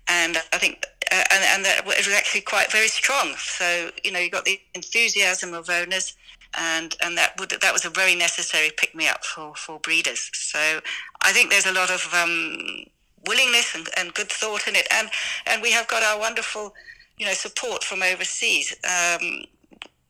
and 0.08 0.36
I 0.52 0.58
think, 0.58 0.84
uh, 1.10 1.24
and, 1.30 1.44
and 1.44 1.64
that 1.64 1.86
was 1.86 2.08
actually 2.08 2.42
quite 2.42 2.70
very 2.70 2.88
strong. 2.88 3.34
So 3.36 3.90
you 4.04 4.12
know, 4.12 4.18
you 4.18 4.30
got 4.30 4.44
the 4.44 4.60
enthusiasm 4.74 5.54
of 5.54 5.68
owners, 5.70 6.16
and 6.58 6.94
and 7.02 7.16
that 7.16 7.38
would 7.38 7.50
that 7.50 7.72
was 7.72 7.84
a 7.84 7.90
very 7.90 8.14
necessary 8.14 8.70
pick 8.76 8.94
me 8.94 9.08
up 9.08 9.24
for 9.24 9.54
for 9.54 9.78
breeders. 9.80 10.30
So 10.32 10.80
I 11.22 11.32
think 11.32 11.50
there's 11.50 11.66
a 11.66 11.72
lot 11.72 11.90
of 11.90 12.12
um, 12.14 12.86
willingness 13.26 13.74
and, 13.74 13.88
and 13.96 14.14
good 14.14 14.28
thought 14.28 14.66
in 14.68 14.76
it, 14.76 14.86
and 14.90 15.08
and 15.46 15.62
we 15.62 15.72
have 15.72 15.88
got 15.88 16.02
our 16.02 16.18
wonderful, 16.18 16.74
you 17.18 17.26
know, 17.26 17.34
support 17.34 17.84
from 17.84 18.02
overseas. 18.02 18.74
Um, 18.84 19.44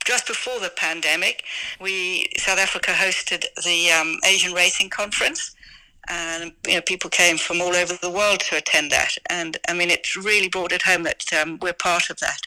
just 0.04 0.26
before 0.26 0.58
the 0.60 0.70
pandemic, 0.70 1.44
we 1.80 2.28
South 2.36 2.58
Africa 2.58 2.92
hosted 2.92 3.44
the 3.64 3.90
um, 3.92 4.18
Asian 4.26 4.52
Racing 4.52 4.90
Conference, 4.90 5.54
and 6.08 6.52
you 6.66 6.74
know 6.74 6.80
people 6.82 7.10
came 7.10 7.38
from 7.38 7.60
all 7.60 7.74
over 7.74 7.94
the 7.94 8.10
world 8.10 8.40
to 8.40 8.56
attend 8.56 8.90
that. 8.90 9.12
And 9.28 9.56
I 9.68 9.74
mean, 9.74 9.90
it 9.90 10.16
really 10.16 10.48
brought 10.48 10.72
it 10.72 10.82
home 10.82 11.04
that 11.04 11.24
um, 11.32 11.58
we're 11.60 11.72
part 11.72 12.10
of 12.10 12.18
that. 12.20 12.42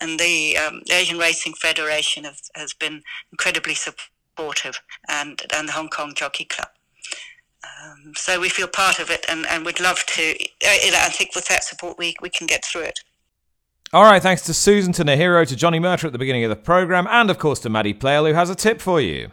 And 0.00 0.18
the, 0.18 0.56
um, 0.56 0.82
Asian 0.90 1.18
Racing 1.18 1.52
Federation 1.54 2.24
has, 2.24 2.50
has 2.54 2.72
been 2.72 3.02
incredibly 3.30 3.74
supportive, 3.74 4.80
and 5.08 5.42
and 5.54 5.68
the 5.68 5.72
Hong 5.72 5.88
Kong 5.88 6.14
Jockey 6.14 6.44
Club. 6.44 6.68
Um, 7.62 8.14
so 8.16 8.40
we 8.40 8.48
feel 8.48 8.68
part 8.68 8.98
of 8.98 9.10
it, 9.10 9.26
and, 9.28 9.46
and 9.46 9.66
we'd 9.66 9.80
love 9.80 10.04
to. 10.06 10.30
Uh, 10.32 10.96
I 10.96 11.10
think 11.10 11.34
with 11.34 11.48
that 11.48 11.64
support, 11.64 11.98
we 11.98 12.14
we 12.20 12.30
can 12.30 12.46
get 12.46 12.64
through 12.64 12.82
it. 12.82 13.00
All 13.92 14.04
right, 14.04 14.22
thanks 14.22 14.42
to 14.42 14.54
Susan, 14.54 14.92
to 14.94 15.04
Naohiro, 15.04 15.46
to 15.48 15.56
Johnny 15.56 15.80
Murtagh 15.80 16.04
at 16.04 16.12
the 16.12 16.18
beginning 16.18 16.44
of 16.44 16.50
the 16.50 16.56
programme, 16.56 17.08
and 17.10 17.28
of 17.28 17.38
course 17.38 17.58
to 17.60 17.68
Maddie 17.68 17.92
Playle, 17.92 18.26
who 18.26 18.34
has 18.34 18.48
a 18.48 18.54
tip 18.54 18.80
for 18.80 19.00
you. 19.00 19.32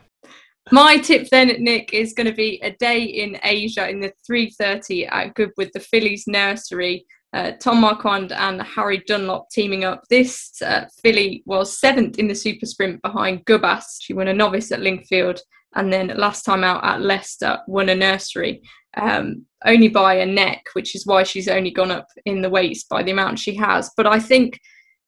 My 0.72 0.98
tip 0.98 1.30
then, 1.30 1.48
Nick, 1.60 1.94
is 1.94 2.14
going 2.14 2.28
to 2.28 2.34
be 2.34 2.60
a 2.62 2.72
day 2.72 3.04
in 3.04 3.40
Asia 3.44 3.90
in 3.90 4.00
the 4.00 4.12
3:30 4.30 5.08
at 5.12 5.34
Goodwood, 5.34 5.54
with 5.58 5.72
the 5.74 5.80
fillies 5.80 6.26
nursery. 6.28 7.06
Uh, 7.34 7.52
Tom 7.60 7.82
Marquand 7.82 8.32
and 8.32 8.62
Harry 8.62 9.04
Dunlop 9.06 9.50
teaming 9.52 9.84
up. 9.84 10.02
This 10.10 10.62
uh, 10.62 10.86
filly 11.04 11.44
was 11.46 11.80
seventh 11.80 12.18
in 12.20 12.28
the 12.28 12.36
super 12.36 12.66
sprint 12.66 13.02
behind 13.02 13.46
Gubbass. 13.46 13.98
She 14.02 14.14
won 14.14 14.30
a 14.30 14.34
novice 14.34 14.72
at 14.72 14.80
Lingfield 14.80 15.40
and 15.76 15.92
then 15.92 16.08
last 16.16 16.44
time 16.44 16.64
out 16.64 16.84
at 16.84 17.02
Leicester 17.02 17.60
won 17.68 17.90
a 17.90 17.96
nursery 17.96 18.62
um, 18.98 19.46
only 19.66 19.90
by 19.90 20.16
a 20.16 20.26
neck, 20.26 20.64
which 20.74 20.96
is 20.96 21.06
why 21.06 21.24
she's 21.24 21.48
only 21.48 21.72
gone 21.72 21.92
up 21.92 22.08
in 22.26 22.42
the 22.42 22.50
weights 22.50 22.84
by 22.86 23.04
the 23.04 23.12
amount 23.12 23.40
she 23.40 23.56
has. 23.56 23.92
But 23.96 24.08
I 24.08 24.20
think 24.20 24.60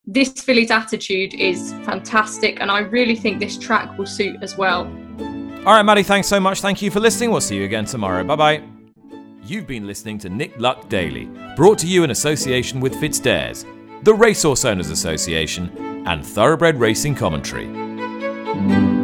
this 0.05 0.29
filly's 0.31 0.71
attitude 0.71 1.33
is 1.33 1.73
fantastic, 1.83 2.61
and 2.61 2.69
I 2.69 2.79
really 2.79 3.15
think 3.15 3.39
this 3.39 3.57
track 3.57 3.97
will 3.97 4.05
suit 4.05 4.37
as 4.41 4.57
well. 4.57 4.85
All 5.65 5.75
right, 5.75 5.83
Maddie, 5.83 6.03
thanks 6.03 6.27
so 6.27 6.39
much. 6.39 6.61
Thank 6.61 6.81
you 6.81 6.89
for 6.89 6.99
listening. 6.99 7.31
We'll 7.31 7.41
see 7.41 7.57
you 7.57 7.65
again 7.65 7.85
tomorrow. 7.85 8.23
Bye 8.23 8.35
bye. 8.35 8.63
You've 9.43 9.67
been 9.67 9.85
listening 9.85 10.17
to 10.19 10.29
Nick 10.29 10.57
Luck 10.59 10.89
Daily, 10.89 11.25
brought 11.55 11.77
to 11.79 11.87
you 11.87 12.03
in 12.03 12.11
association 12.11 12.79
with 12.79 12.93
FitzDares, 12.95 13.65
the 14.03 14.13
Racehorse 14.13 14.63
Owners 14.63 14.89
Association, 14.89 16.03
and 16.07 16.25
Thoroughbred 16.25 16.79
Racing 16.79 17.15
Commentary. 17.15 18.98